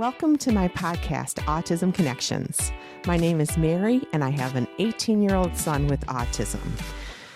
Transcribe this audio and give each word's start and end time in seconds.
Welcome 0.00 0.38
to 0.38 0.50
my 0.50 0.66
podcast, 0.68 1.34
Autism 1.44 1.92
Connections. 1.92 2.72
My 3.06 3.18
name 3.18 3.38
is 3.38 3.58
Mary, 3.58 4.00
and 4.14 4.24
I 4.24 4.30
have 4.30 4.56
an 4.56 4.66
18 4.78 5.20
year 5.20 5.34
old 5.34 5.54
son 5.54 5.88
with 5.88 6.00
autism. 6.06 6.62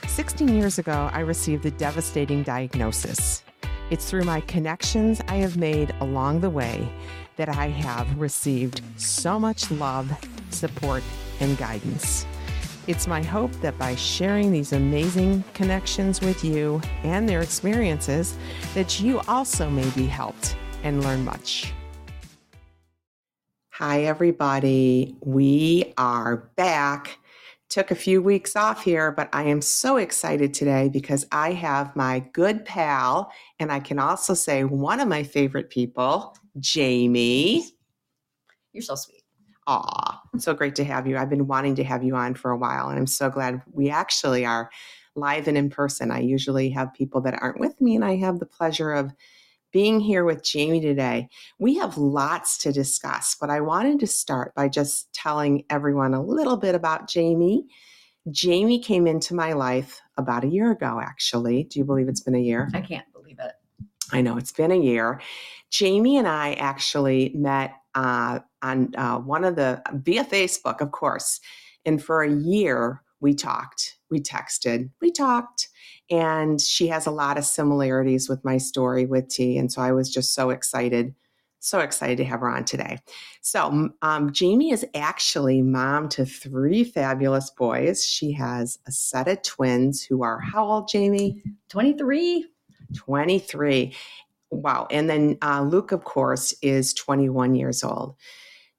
16 0.07 0.49
years 0.49 0.79
ago, 0.79 1.11
I 1.13 1.21
received 1.21 1.67
a 1.67 1.71
devastating 1.71 2.43
diagnosis. 2.43 3.45
It's 3.91 4.09
through 4.09 4.25
my 4.25 4.41
connections 4.41 5.21
I 5.29 5.35
have 5.35 5.59
made 5.59 5.95
along 6.01 6.41
the 6.41 6.49
way 6.49 6.91
that 7.37 7.51
I 7.51 7.67
have 7.67 8.19
received 8.19 8.81
so 8.97 9.39
much 9.39 9.71
love, 9.71 10.11
support, 10.49 11.03
and 11.41 11.59
guidance. 11.59 12.25
It's 12.87 13.07
my 13.07 13.23
hope 13.23 13.53
that 13.61 13.77
by 13.77 13.95
sharing 13.95 14.53
these 14.53 14.73
amazing 14.73 15.45
connections 15.53 16.23
with 16.23 16.43
you 16.43 16.81
and 17.03 17.29
their 17.29 17.43
experiences, 17.43 18.39
that 18.73 19.03
you 19.03 19.21
also 19.29 19.69
may 19.69 19.91
be 19.91 20.07
helped 20.07 20.57
and 20.83 21.05
learn 21.05 21.27
much. 21.27 21.75
Hi, 23.79 24.05
everybody. 24.05 25.17
We 25.21 25.95
are 25.99 26.49
back. 26.55 27.19
Took 27.71 27.91
a 27.91 27.97
few 27.97 28.23
weeks 28.23 28.55
off 28.55 28.85
here, 28.85 29.11
but 29.11 29.29
I 29.33 29.43
am 29.43 29.61
so 29.61 29.97
excited 29.97 30.55
today 30.55 30.89
because 30.89 31.27
I 31.33 31.55
have 31.55 31.97
my 31.97 32.21
good 32.33 32.65
pal, 32.65 33.33
and 33.59 33.73
I 33.73 33.81
can 33.81 33.99
also 33.99 34.33
say 34.33 34.63
one 34.63 35.01
of 35.01 35.09
my 35.09 35.25
favorite 35.25 35.71
people, 35.71 36.37
Jamie. 36.61 37.65
You're 38.73 38.83
so 38.83 38.95
sweet. 38.95 39.25
Aw, 39.67 40.23
so 40.39 40.55
great 40.55 40.77
to 40.77 40.85
have 40.85 41.09
you. 41.09 41.17
I've 41.17 41.29
been 41.29 41.49
wanting 41.49 41.75
to 41.75 41.83
have 41.83 42.05
you 42.05 42.15
on 42.15 42.35
for 42.37 42.53
a 42.53 42.57
while, 42.57 42.91
and 42.91 42.97
I'm 42.97 43.09
so 43.09 43.29
glad 43.29 43.61
we 43.73 43.91
actually 43.91 44.47
are 44.47 44.71
live 45.17 45.49
and 45.49 45.59
in 45.59 45.69
person. 45.69 46.13
I 46.13 46.21
usually 46.21 46.71
have 46.71 46.95
people 46.95 47.21
that 47.23 47.43
aren't 47.43 47.59
with 47.59 47.81
me, 47.81 47.97
and 47.97 48.05
I 48.05 48.15
have 48.19 48.39
the 48.39 48.47
pleasure 48.47 48.93
of 48.93 49.13
being 49.75 49.99
here 49.99 50.25
with 50.25 50.45
Jamie 50.45 50.81
today. 50.81 51.29
We 51.59 51.77
have 51.79 51.99
lots 51.99 52.57
to 52.59 52.73
discuss, 52.73 53.37
but 53.41 53.51
I 53.51 53.61
wanted 53.61 53.99
to 54.01 54.07
start 54.07 54.55
by 54.55 54.69
just 54.69 55.13
telling 55.13 55.65
everyone 55.69 56.15
a 56.15 56.23
little 56.23 56.57
bit 56.57 56.77
about 56.77 57.09
Jamie. 57.09 57.67
Jamie 58.31 58.79
came 58.79 59.09
into 59.09 59.35
my 59.35 59.53
life 59.53 60.01
about 60.17 60.45
a 60.45 60.47
year 60.47 60.71
ago, 60.71 61.01
actually. 61.03 61.65
Do 61.65 61.81
you 61.81 61.85
believe 61.85 62.09
it's 62.09 62.21
been 62.21 62.37
a 62.37 62.41
year? 62.41 62.71
I 62.73 62.83
can't 62.83 63.13
believe 63.13 63.41
it. 63.41 63.51
I 64.13 64.21
know 64.21 64.37
it's 64.37 64.53
been 64.53 64.71
a 64.71 64.79
year. 64.79 65.21
Jamie 65.71 66.19
and 66.19 66.29
I 66.29 66.53
actually 66.53 67.33
met 67.35 67.75
uh, 67.97 68.39
on 68.63 68.95
uh, 68.95 69.19
one 69.19 69.43
of 69.43 69.57
the 69.57 69.83
via 69.93 70.25
Facebook, 70.25 70.83
of 70.83 70.93
course. 70.93 71.41
And 71.85 72.01
for 72.01 72.23
a 72.23 72.31
year, 72.31 73.03
we 73.19 73.35
talked, 73.35 73.97
we 74.09 74.21
texted, 74.21 74.91
we 75.01 75.11
talked. 75.11 75.69
And 76.11 76.61
she 76.61 76.89
has 76.89 77.07
a 77.07 77.11
lot 77.11 77.39
of 77.39 77.45
similarities 77.45 78.29
with 78.29 78.45
my 78.45 78.59
story 78.59 79.07
with 79.07 79.29
T. 79.29 79.57
And 79.57 79.73
so 79.73 79.81
I 79.83 79.93
was 79.93 80.13
just 80.13 80.35
so 80.35 80.51
excited, 80.51 81.15
so 81.61 81.81
excited 81.81 82.19
to 82.19 82.25
have 82.25 82.41
her 82.41 82.49
on 82.49 82.65
today. 82.65 82.99
So, 83.41 83.91
um, 84.03 84.33
Jamie 84.33 84.71
is 84.71 84.85
actually 84.95 85.63
mom 85.63 86.09
to 86.11 86.27
three 86.27 86.85
fabulous 86.85 87.51
boys. 87.51 88.07
She 88.07 88.33
has 88.33 88.79
a 88.87 88.93
set 88.93 89.29
of 89.29 89.43
twins 89.43 90.03
who 90.03 90.23
are 90.23 90.41
how 90.41 90.65
old, 90.65 90.89
Jamie? 90.89 91.43
23. 91.71 92.47
23. 92.95 93.95
Wow. 94.51 94.87
And 94.91 95.09
then 95.11 95.39
uh, 95.43 95.63
Luke, 95.63 95.93
of 95.93 96.05
course, 96.05 96.55
is 96.63 96.95
21 96.95 97.55
years 97.55 97.83
old. 97.83 98.17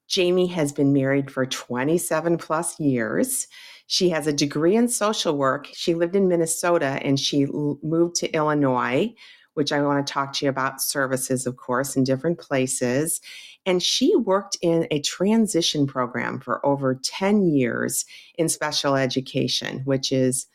Jamie 0.07 0.47
has 0.47 0.71
been 0.71 0.93
married 0.93 1.31
for 1.31 1.45
27 1.45 2.37
plus 2.37 2.79
years. 2.79 3.47
She 3.88 4.09
has 4.09 4.28
a 4.28 4.33
degree 4.33 4.75
in 4.75 4.88
social 4.88 5.38
work. 5.38 5.69
She 5.73 5.94
lived 5.94 6.16
in 6.16 6.28
Minnesota 6.28 7.00
and 7.02 7.19
she 7.19 7.45
moved 7.45 8.16
to 8.17 8.31
Illinois, 8.31 9.14
which 9.53 9.72
I 9.72 9.81
want 9.81 10.05
to 10.05 10.11
talk 10.11 10.33
to 10.33 10.45
you 10.45 10.50
about 10.50 10.81
services, 10.81 11.45
of 11.45 11.58
course, 11.58 11.95
in 11.95 12.03
different 12.03 12.39
places. 12.39 13.22
And 13.66 13.81
she 13.81 14.16
worked 14.16 14.58
in 14.61 14.88
a 14.92 15.02
transition 15.02 15.88
program 15.88 16.39
for 16.39 16.66
over 16.66 16.95
10 16.95 17.47
years 17.47 18.05
in 18.38 18.50
special 18.50 18.95
education, 18.95 19.81
which 19.86 20.11
is 20.11 20.47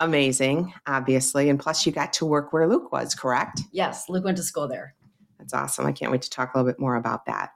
amazing, 0.00 0.72
obviously. 0.86 1.48
And 1.48 1.58
plus, 1.58 1.86
you 1.86 1.92
got 1.92 2.12
to 2.14 2.26
work 2.26 2.52
where 2.52 2.68
Luke 2.68 2.92
was, 2.92 3.14
correct? 3.14 3.60
Yes, 3.72 4.08
Luke 4.08 4.24
went 4.24 4.36
to 4.36 4.42
school 4.42 4.68
there. 4.68 4.94
That's 5.38 5.54
awesome. 5.54 5.86
I 5.86 5.92
can't 5.92 6.10
wait 6.10 6.22
to 6.22 6.30
talk 6.30 6.54
a 6.54 6.58
little 6.58 6.70
bit 6.70 6.80
more 6.80 6.96
about 6.96 7.26
that. 7.26 7.50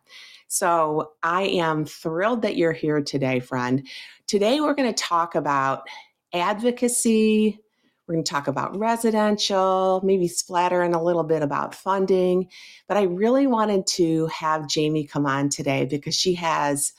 So 0.48 1.12
I 1.22 1.42
am 1.42 1.84
thrilled 1.84 2.42
that 2.42 2.56
you're 2.56 2.72
here 2.72 3.00
today, 3.00 3.38
friend. 3.38 3.86
Today, 4.30 4.60
we're 4.60 4.74
going 4.74 4.94
to 4.94 5.02
talk 5.02 5.34
about 5.34 5.88
advocacy. 6.32 7.58
We're 8.06 8.14
going 8.14 8.24
to 8.24 8.30
talk 8.30 8.46
about 8.46 8.78
residential, 8.78 10.00
maybe 10.04 10.28
splatter 10.28 10.84
in 10.84 10.94
a 10.94 11.02
little 11.02 11.24
bit 11.24 11.42
about 11.42 11.74
funding. 11.74 12.48
But 12.86 12.96
I 12.96 13.02
really 13.02 13.48
wanted 13.48 13.88
to 13.88 14.28
have 14.28 14.68
Jamie 14.68 15.04
come 15.04 15.26
on 15.26 15.48
today 15.48 15.84
because 15.84 16.14
she 16.14 16.34
has, 16.34 16.92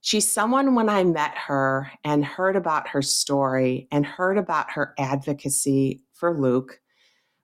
she's 0.00 0.32
someone 0.32 0.74
when 0.74 0.88
I 0.88 1.04
met 1.04 1.36
her 1.36 1.92
and 2.04 2.24
heard 2.24 2.56
about 2.56 2.88
her 2.88 3.02
story 3.02 3.86
and 3.92 4.06
heard 4.06 4.38
about 4.38 4.70
her 4.70 4.94
advocacy 4.98 6.00
for 6.14 6.40
Luke 6.40 6.80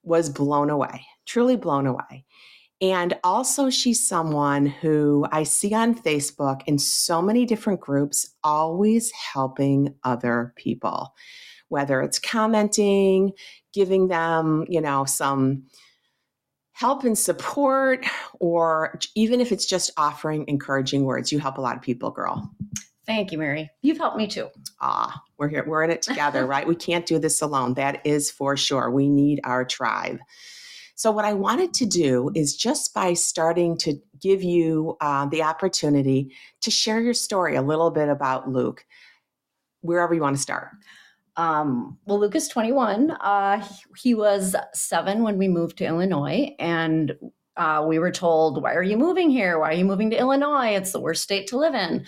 was 0.05 0.31
blown 0.31 0.71
away, 0.71 1.05
truly 1.27 1.57
blown 1.57 1.87
away. 1.87 2.25
And 2.81 3.19
also, 3.25 3.71
she's 3.71 4.07
someone 4.07 4.67
who 4.67 5.27
I 5.33 5.43
see 5.43 5.75
on 5.75 5.97
Facebook 5.97 6.61
in 6.67 6.79
so 6.79 7.21
many 7.21 7.45
different 7.45 7.81
groups, 7.81 8.37
always 8.45 9.11
helping 9.11 9.95
other 10.05 10.53
people, 10.57 11.15
whether 11.69 12.01
it's 12.01 12.21
commenting, 12.21 13.33
giving 13.75 14.07
them, 14.09 14.65
you 14.69 14.81
know, 14.81 15.05
some 15.05 15.65
help 16.71 17.03
and 17.03 17.19
support, 17.19 18.07
or 18.39 18.97
even 19.17 19.41
if 19.41 19.51
it's 19.51 19.67
just 19.67 19.91
offering 19.97 20.45
encouraging 20.47 21.03
words. 21.03 21.33
You 21.33 21.41
help 21.41 21.59
a 21.59 21.61
lot 21.61 21.75
of 21.75 21.83
people, 21.83 22.13
girl. 22.13 22.49
Thank 23.05 23.33
you, 23.33 23.39
Mary. 23.39 23.71
You've 23.83 23.99
helped 23.99 24.17
me 24.17 24.29
too. 24.29 24.51
Ah, 24.81 25.21
we're 25.39 25.49
here. 25.49 25.65
We're 25.67 25.83
in 25.83 25.91
it 25.91 26.03
together, 26.03 26.47
right? 26.47 26.69
We 26.69 26.77
can't 26.77 27.07
do 27.07 27.19
this 27.19 27.43
alone. 27.43 27.75
That 27.75 28.07
is 28.07 28.31
for 28.31 28.57
sure. 28.57 28.91
We 28.91 29.09
need 29.09 29.41
our 29.43 29.65
tribe. 29.65 30.19
So, 30.99 31.13
what 31.13 31.25
I 31.25 31.33
wanted 31.33 31.75
to 31.75 31.87
do 31.87 32.33
is 32.35 32.57
just 32.57 32.93
by 32.93 33.15
starting 33.15 33.79
to 33.79 34.01
give 34.21 34.43
you 34.43 34.97
uh, 35.01 35.27
the 35.27 35.45
opportunity 35.45 36.35
to 36.63 36.73
share 36.73 37.01
your 37.01 37.15
story 37.15 37.55
a 37.55 37.63
little 37.63 37.93
bit 37.93 38.09
about 38.09 38.51
Luke, 38.51 38.85
wherever 39.81 40.13
you 40.13 40.21
want 40.21 40.35
to 40.35 40.43
start. 40.43 40.71
Um, 41.37 41.99
well, 42.05 42.19
Luke 42.19 42.35
is 42.35 42.49
21. 42.49 43.13
Uh, 43.13 43.65
he 43.97 44.13
was 44.13 44.57
seven 44.75 45.23
when 45.23 45.39
we 45.39 45.47
moved 45.47 45.79
to 45.79 45.87
Illinois, 45.87 46.57
and 46.59 47.17
uh, 47.57 47.85
we 47.87 48.01
were 48.01 48.11
told, 48.11 48.61
Why 48.61 48.75
are 48.75 48.83
you 48.83 48.97
moving 48.97 49.31
here? 49.31 49.61
Why 49.61 49.69
are 49.71 49.75
you 49.75 49.85
moving 49.85 50.11
to 50.11 50.19
Illinois? 50.19 50.75
It's 50.75 50.91
the 50.91 51.01
worst 51.01 51.23
state 51.23 51.47
to 51.47 51.59
live 51.59 51.75
in. 51.75 52.07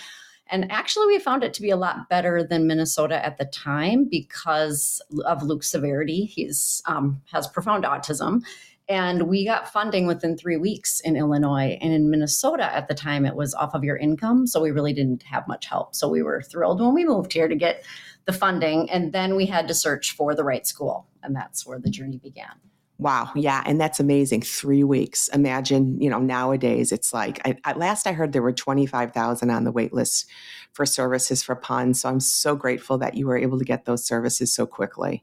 And 0.49 0.67
actually, 0.73 1.07
we 1.07 1.21
found 1.21 1.45
it 1.45 1.55
to 1.55 1.63
be 1.63 1.71
a 1.71 1.77
lot 1.77 2.09
better 2.09 2.43
than 2.43 2.67
Minnesota 2.67 3.25
at 3.25 3.39
the 3.39 3.45
time 3.45 4.09
because 4.11 5.01
of 5.25 5.45
Luke's 5.45 5.71
severity. 5.71 6.25
He's 6.25 6.83
um, 6.87 7.23
has 7.31 7.47
profound 7.47 7.85
autism, 7.85 8.43
and 8.91 9.29
we 9.29 9.45
got 9.45 9.73
funding 9.73 10.09
within 10.09 10.37
three 10.37 10.57
weeks 10.57 10.99
in 10.99 11.15
Illinois. 11.15 11.79
And 11.81 11.93
in 11.93 12.11
Minnesota 12.11 12.65
at 12.75 12.89
the 12.89 12.95
time, 12.95 13.25
it 13.25 13.37
was 13.37 13.55
off 13.55 13.73
of 13.73 13.85
your 13.85 13.97
income. 13.97 14.49
So 14.49 14.61
we 14.61 14.73
really 14.73 14.93
didn't 14.93 15.23
have 15.23 15.47
much 15.47 15.67
help. 15.67 15.95
So 15.95 16.09
we 16.09 16.25
were 16.25 16.43
thrilled 16.43 16.81
when 16.81 16.93
we 16.93 17.05
moved 17.05 17.33
here 17.33 17.47
to 17.47 17.55
get 17.55 17.85
the 18.25 18.33
funding. 18.33 18.91
And 18.91 19.13
then 19.13 19.37
we 19.37 19.47
had 19.47 19.69
to 19.69 19.75
search 19.75 20.17
for 20.17 20.35
the 20.35 20.43
right 20.43 20.67
school. 20.67 21.07
And 21.23 21.37
that's 21.37 21.65
where 21.65 21.79
the 21.79 21.89
journey 21.89 22.19
began. 22.19 22.51
Wow. 22.99 23.31
Yeah. 23.37 23.63
And 23.65 23.81
that's 23.81 24.01
amazing. 24.01 24.43
Three 24.43 24.83
weeks. 24.83 25.29
Imagine, 25.29 26.01
you 26.01 26.11
know, 26.11 26.19
nowadays 26.19 26.91
it's 26.91 27.15
like, 27.15 27.41
I, 27.47 27.57
at 27.65 27.79
last 27.79 28.09
I 28.09 28.13
heard 28.13 28.33
there 28.33 28.43
were 28.43 28.53
25,000 28.53 29.51
on 29.51 29.63
the 29.63 29.71
wait 29.71 29.93
list 29.93 30.29
for 30.73 30.85
services 30.85 31.45
for 31.45 31.55
PUNS. 31.55 32.01
So 32.01 32.09
I'm 32.09 32.19
so 32.19 32.57
grateful 32.57 32.99
that 32.99 33.15
you 33.15 33.29
were 33.29 33.39
able 33.39 33.61
to 33.61 33.65
get 33.65 33.85
those 33.85 34.05
services 34.05 34.53
so 34.53 34.67
quickly 34.67 35.23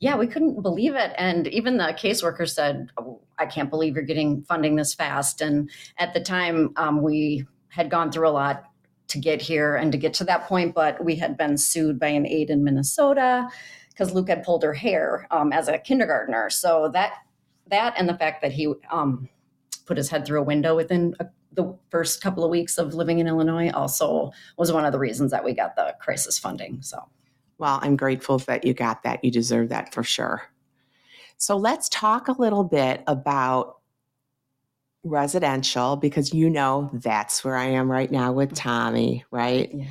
yeah, 0.00 0.16
we 0.16 0.26
couldn't 0.26 0.62
believe 0.62 0.94
it. 0.94 1.12
And 1.18 1.46
even 1.48 1.76
the 1.76 1.94
caseworker 1.98 2.48
said, 2.48 2.90
oh, 2.96 3.20
I 3.38 3.44
can't 3.44 3.68
believe 3.68 3.94
you're 3.94 4.04
getting 4.04 4.42
funding 4.42 4.76
this 4.76 4.94
fast. 4.94 5.42
And 5.42 5.70
at 5.98 6.14
the 6.14 6.20
time, 6.20 6.72
um, 6.76 7.02
we 7.02 7.46
had 7.68 7.90
gone 7.90 8.10
through 8.10 8.28
a 8.28 8.30
lot 8.30 8.64
to 9.08 9.18
get 9.18 9.42
here 9.42 9.76
and 9.76 9.92
to 9.92 9.98
get 9.98 10.14
to 10.14 10.24
that 10.24 10.46
point, 10.46 10.74
but 10.74 11.04
we 11.04 11.16
had 11.16 11.36
been 11.36 11.58
sued 11.58 11.98
by 11.98 12.08
an 12.08 12.26
aide 12.26 12.48
in 12.48 12.64
Minnesota 12.64 13.48
because 13.90 14.14
Luke 14.14 14.28
had 14.28 14.42
pulled 14.42 14.62
her 14.62 14.72
hair 14.72 15.26
um, 15.30 15.52
as 15.52 15.68
a 15.68 15.78
kindergartner. 15.78 16.48
So 16.48 16.90
that 16.94 17.12
that 17.66 17.94
and 17.98 18.08
the 18.08 18.16
fact 18.16 18.40
that 18.42 18.52
he 18.52 18.72
um, 18.90 19.28
put 19.84 19.96
his 19.96 20.08
head 20.08 20.24
through 20.24 20.40
a 20.40 20.44
window 20.44 20.74
within 20.74 21.14
a, 21.20 21.26
the 21.52 21.76
first 21.90 22.22
couple 22.22 22.44
of 22.44 22.50
weeks 22.50 22.78
of 22.78 22.94
living 22.94 23.18
in 23.18 23.26
Illinois 23.26 23.70
also 23.70 24.32
was 24.56 24.72
one 24.72 24.84
of 24.84 24.92
the 24.92 24.98
reasons 24.98 25.30
that 25.32 25.44
we 25.44 25.52
got 25.52 25.76
the 25.76 25.94
crisis 26.00 26.38
funding. 26.38 26.80
So 26.80 27.08
well, 27.60 27.78
I'm 27.82 27.96
grateful 27.96 28.38
that 28.38 28.64
you 28.64 28.72
got 28.74 29.02
that. 29.02 29.22
You 29.22 29.30
deserve 29.30 29.68
that 29.68 29.92
for 29.92 30.02
sure. 30.02 30.42
So 31.36 31.56
let's 31.56 31.88
talk 31.88 32.28
a 32.28 32.32
little 32.32 32.64
bit 32.64 33.04
about 33.06 33.76
residential 35.04 35.96
because 35.96 36.34
you 36.34 36.50
know 36.50 36.90
that's 36.92 37.44
where 37.44 37.56
I 37.56 37.66
am 37.66 37.90
right 37.90 38.10
now 38.10 38.32
with 38.32 38.54
Tommy, 38.54 39.24
right? 39.30 39.70
Yeah. 39.72 39.86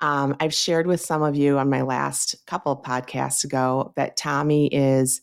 Um, 0.00 0.36
I've 0.40 0.52
shared 0.52 0.86
with 0.86 1.00
some 1.00 1.22
of 1.22 1.36
you 1.36 1.58
on 1.58 1.70
my 1.70 1.82
last 1.82 2.34
couple 2.46 2.72
of 2.72 2.82
podcasts 2.82 3.44
ago 3.44 3.92
that 3.96 4.16
Tommy 4.16 4.66
is 4.66 5.20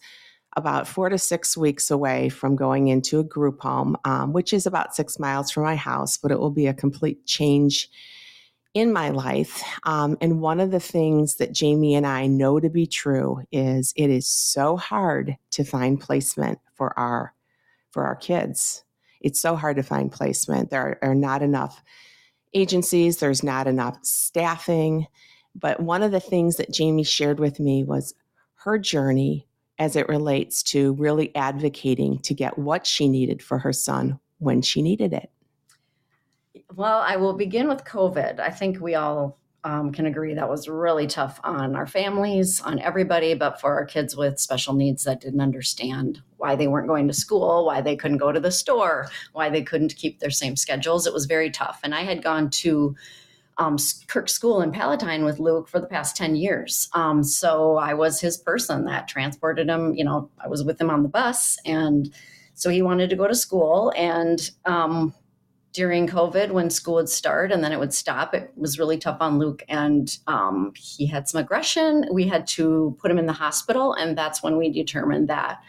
about 0.58 0.88
four 0.88 1.10
to 1.10 1.18
six 1.18 1.56
weeks 1.56 1.92
away 1.92 2.30
from 2.30 2.56
going 2.56 2.88
into 2.88 3.20
a 3.20 3.24
group 3.24 3.62
home, 3.62 3.96
um, 4.06 4.34
which 4.34 4.54
is 4.54 4.66
about 4.66 4.96
six 4.96 5.20
miles 5.20 5.52
from 5.52 5.64
my 5.64 5.76
house, 5.76 6.18
but 6.18 6.32
it 6.32 6.40
will 6.40 6.52
be 6.52 6.68
a 6.68 6.74
complete 6.74 7.26
change 7.26 7.90
in 8.74 8.94
my 8.94 9.10
life. 9.10 9.64
Um, 9.84 10.18
and 10.22 10.42
one 10.42 10.60
of 10.60 10.72
the 10.72 10.80
things 10.80 11.36
that 11.36 11.52
Jamie 11.52 11.96
and 11.96 12.08
I 12.08 12.28
know 12.28 12.60
to 12.60 12.70
be 12.70 12.88
true 12.88 13.44
is 13.52 13.94
it 13.96 14.10
is 14.10 14.28
so 14.28 14.78
hard 14.78 15.38
to 15.52 15.64
find 15.64 16.00
placement 16.00 16.60
for 16.76 16.98
our 16.98 17.34
for 17.92 18.06
our 18.06 18.16
kids. 18.16 18.84
It's 19.20 19.40
so 19.40 19.56
hard 19.56 19.76
to 19.76 19.84
find 19.84 20.12
placement. 20.12 20.70
There 20.70 20.82
are, 21.02 21.10
are 21.10 21.16
not 21.16 21.42
enough 21.42 21.84
agencies. 22.54 23.18
There's 23.18 23.44
not 23.44 23.68
enough 23.68 23.98
staffing. 24.04 25.08
But 25.54 25.82
one 25.82 26.02
of 26.02 26.12
the 26.12 26.22
things 26.22 26.56
that 26.56 26.72
Jamie 26.72 27.04
shared 27.04 27.40
with 27.40 27.60
me 27.60 27.84
was 27.84 28.14
her 28.64 28.78
journey 28.78 29.48
as 29.78 29.96
it 29.96 30.08
relates 30.08 30.64
to 30.64 30.94
really 30.94 31.36
advocating 31.36 32.20
to 32.20 32.34
get 32.34 32.58
what 32.58 32.88
she 32.88 33.10
needed 33.10 33.42
for 33.42 33.58
her 33.60 33.74
son 33.74 34.20
when 34.38 34.62
she 34.62 34.82
needed 34.82 35.12
it. 35.12 35.30
Well, 36.76 37.00
I 37.00 37.16
will 37.16 37.34
begin 37.34 37.68
with 37.68 37.86
COVID. 37.86 38.40
I 38.40 38.50
think 38.50 38.80
we 38.80 38.96
all 38.96 39.38
um, 39.64 39.92
can 39.92 40.06
agree 40.06 40.34
that 40.34 40.50
was 40.50 40.68
really 40.68 41.08
tough 41.08 41.40
on 41.44 41.76
our 41.76 41.86
families, 41.86 42.60
on 42.62 42.80
everybody, 42.80 43.36
but 43.36 43.62
for 43.62 43.74
our 43.74 43.86
kids 43.86 44.16
with 44.16 44.40
special 44.40 44.74
needs 44.74 45.04
that 45.04 45.22
didn't 45.22 45.42
understand 45.42 46.22
why 46.38 46.56
they 46.56 46.68
weren't 46.68 46.88
going 46.88 47.08
to 47.08 47.14
school, 47.14 47.66
why 47.66 47.82
they 47.82 47.96
couldn't 47.96 48.18
go 48.18 48.32
to 48.32 48.40
the 48.40 48.52
store, 48.52 49.08
why 49.34 49.50
they 49.50 49.62
couldn't 49.62 49.96
keep 49.96 50.20
their 50.20 50.32
same 50.32 50.56
schedules. 50.56 51.06
It 51.06 51.14
was 51.14 51.26
very 51.26 51.52
tough. 51.52 51.80
And 51.84 51.94
I 51.94 52.02
had 52.02 52.24
gone 52.24 52.50
to 52.50 52.96
um, 53.58 53.78
Kirk 54.08 54.28
School 54.28 54.62
in 54.62 54.72
Palatine 54.72 55.24
with 55.24 55.40
Luke 55.40 55.68
for 55.68 55.80
the 55.80 55.88
past 55.88 56.18
10 56.18 56.36
years. 56.36 56.90
Um, 56.94 57.24
so 57.24 57.78
I 57.78 57.94
was 57.94 58.20
his 58.20 58.38
person 58.38 58.86
that 58.86 59.08
transported 59.08 59.70
him. 59.70 59.94
You 59.94 60.06
know, 60.06 60.30
I 60.44 60.48
was 60.48 60.64
with 60.64 60.82
him 60.82 60.90
on 60.90 61.04
the 61.04 61.10
bus. 61.10 61.60
And 61.66 62.12
so 62.56 62.72
he 62.72 62.82
wanted 62.82 63.12
to 63.12 63.16
go 63.16 63.28
to 63.28 63.36
school. 63.36 63.94
And 63.96 64.50
um, 64.66 65.14
during 65.74 66.08
COVID, 66.08 66.52
when 66.52 66.70
school 66.70 66.96
would 66.96 67.10
start 67.10 67.52
and 67.52 67.64
then 67.64 67.72
it 67.72 67.80
would 67.80 67.94
stop, 67.94 68.34
it 68.34 68.52
was 68.56 68.78
really 68.78 68.98
tough 68.98 69.18
on 69.22 69.40
Luke. 69.40 69.64
And 69.70 70.18
um, 70.28 70.74
he 70.76 71.06
had 71.06 71.30
some 71.30 71.42
aggression. 71.42 72.06
We 72.12 72.28
had 72.28 72.46
to 72.48 72.98
put 73.02 73.10
him 73.10 73.18
in 73.18 73.26
the 73.26 73.34
hospital. 73.34 73.94
And 73.94 74.18
that's 74.18 74.44
when 74.44 74.58
we 74.58 74.70
determined 74.70 75.30
that 75.30 75.62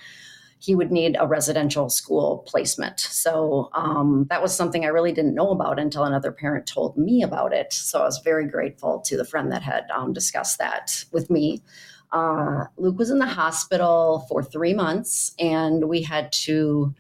he 0.59 0.77
would 0.77 0.93
need 0.93 1.17
a 1.19 1.27
residential 1.27 1.89
school 1.89 2.45
placement. 2.47 3.01
So 3.01 3.69
um, 3.75 4.27
that 4.31 4.43
was 4.43 4.55
something 4.55 4.85
I 4.85 4.89
really 4.89 5.13
didn't 5.13 5.35
know 5.35 5.51
about 5.51 5.81
until 5.81 6.05
another 6.05 6.31
parent 6.31 6.67
told 6.67 6.97
me 6.97 7.23
about 7.23 7.53
it. 7.53 7.73
So 7.73 8.01
I 8.01 8.05
was 8.05 8.21
very 8.23 8.47
grateful 8.47 9.01
to 9.07 9.17
the 9.17 9.25
friend 9.25 9.51
that 9.51 9.63
had 9.63 9.91
um, 9.93 10.13
discussed 10.13 10.59
that 10.59 11.05
with 11.11 11.31
me. 11.31 11.63
Uh, 12.13 12.67
Luke 12.77 12.99
was 12.99 13.11
in 13.11 13.19
the 13.19 13.27
hospital 13.27 14.27
for 14.29 14.43
three 14.43 14.75
months, 14.75 15.35
and 15.39 15.89
we 15.89 16.03
had 16.03 16.31
to 16.31 16.95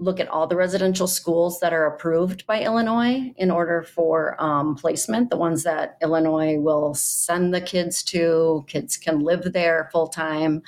look 0.00 0.18
at 0.18 0.28
all 0.28 0.46
the 0.46 0.56
residential 0.56 1.06
schools 1.06 1.60
that 1.60 1.74
are 1.74 1.86
approved 1.86 2.46
by 2.46 2.62
Illinois 2.62 3.32
in 3.36 3.50
order 3.50 3.82
for 3.82 4.42
um, 4.42 4.74
placement, 4.74 5.28
the 5.28 5.36
ones 5.36 5.62
that 5.62 5.98
Illinois 6.02 6.58
will 6.58 6.94
send 6.94 7.52
the 7.54 7.60
kids 7.60 8.02
to. 8.04 8.64
Kids 8.66 8.96
can 8.96 9.20
live 9.20 9.52
there 9.52 9.90
full 9.92 10.08
time. 10.08 10.62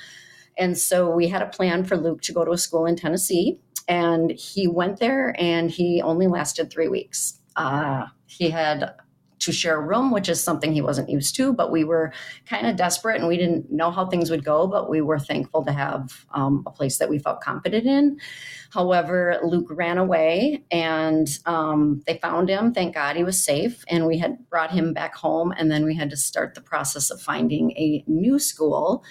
And 0.57 0.77
so 0.77 1.09
we 1.09 1.27
had 1.27 1.41
a 1.41 1.47
plan 1.47 1.83
for 1.83 1.97
Luke 1.97 2.21
to 2.21 2.31
go 2.31 2.45
to 2.45 2.51
a 2.51 2.57
school 2.57 2.85
in 2.85 2.95
Tennessee. 2.95 3.59
And 3.87 4.31
he 4.31 4.67
went 4.67 4.99
there 4.99 5.35
and 5.39 5.69
he 5.69 6.01
only 6.01 6.27
lasted 6.27 6.69
three 6.69 6.87
weeks. 6.87 7.39
Uh, 7.55 8.05
he 8.27 8.51
had 8.51 8.93
to 9.43 9.51
share 9.51 9.77
a 9.77 9.85
room, 9.85 10.11
which 10.11 10.29
is 10.29 10.43
something 10.43 10.73
he 10.73 10.81
wasn't 10.81 11.09
used 11.09 11.35
to, 11.35 11.53
but 11.53 11.71
we 11.71 11.83
were 11.83 12.11
kind 12.45 12.67
of 12.67 12.75
desperate 12.75 13.19
and 13.19 13.27
we 13.27 13.37
didn't 13.37 13.71
know 13.71 13.91
how 13.91 14.05
things 14.05 14.29
would 14.29 14.43
go, 14.43 14.67
but 14.67 14.89
we 14.89 15.01
were 15.01 15.19
thankful 15.19 15.63
to 15.65 15.71
have 15.71 16.25
um, 16.33 16.63
a 16.65 16.71
place 16.71 16.97
that 16.97 17.09
we 17.09 17.19
felt 17.19 17.41
confident 17.41 17.85
in. 17.85 18.19
However, 18.71 19.39
Luke 19.43 19.67
ran 19.69 19.97
away 19.97 20.63
and 20.71 21.27
um, 21.45 22.01
they 22.07 22.17
found 22.17 22.49
him. 22.49 22.73
Thank 22.73 22.95
God 22.95 23.15
he 23.15 23.23
was 23.23 23.43
safe. 23.43 23.83
And 23.87 24.07
we 24.07 24.17
had 24.17 24.49
brought 24.49 24.71
him 24.71 24.93
back 24.93 25.15
home. 25.15 25.53
And 25.55 25.71
then 25.71 25.85
we 25.85 25.95
had 25.95 26.09
to 26.09 26.17
start 26.17 26.55
the 26.55 26.61
process 26.61 27.11
of 27.11 27.21
finding 27.21 27.71
a 27.71 28.03
new 28.07 28.39
school. 28.39 29.03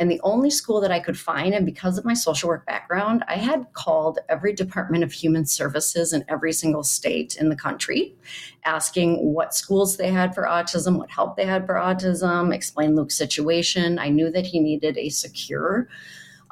And 0.00 0.10
the 0.10 0.20
only 0.24 0.48
school 0.48 0.80
that 0.80 0.90
I 0.90 0.98
could 0.98 1.18
find, 1.18 1.52
and 1.52 1.66
because 1.66 1.98
of 1.98 2.06
my 2.06 2.14
social 2.14 2.48
work 2.48 2.64
background, 2.64 3.22
I 3.28 3.34
had 3.34 3.70
called 3.74 4.18
every 4.30 4.54
Department 4.54 5.04
of 5.04 5.12
Human 5.12 5.44
Services 5.44 6.14
in 6.14 6.24
every 6.26 6.54
single 6.54 6.82
state 6.82 7.36
in 7.36 7.50
the 7.50 7.54
country, 7.54 8.16
asking 8.64 9.18
what 9.34 9.54
schools 9.54 9.98
they 9.98 10.10
had 10.10 10.34
for 10.34 10.44
autism, 10.44 10.96
what 10.96 11.10
help 11.10 11.36
they 11.36 11.44
had 11.44 11.66
for 11.66 11.74
autism, 11.74 12.52
explain 12.52 12.96
Luke's 12.96 13.14
situation. 13.14 13.98
I 13.98 14.08
knew 14.08 14.30
that 14.30 14.46
he 14.46 14.58
needed 14.58 14.96
a 14.96 15.10
secure 15.10 15.86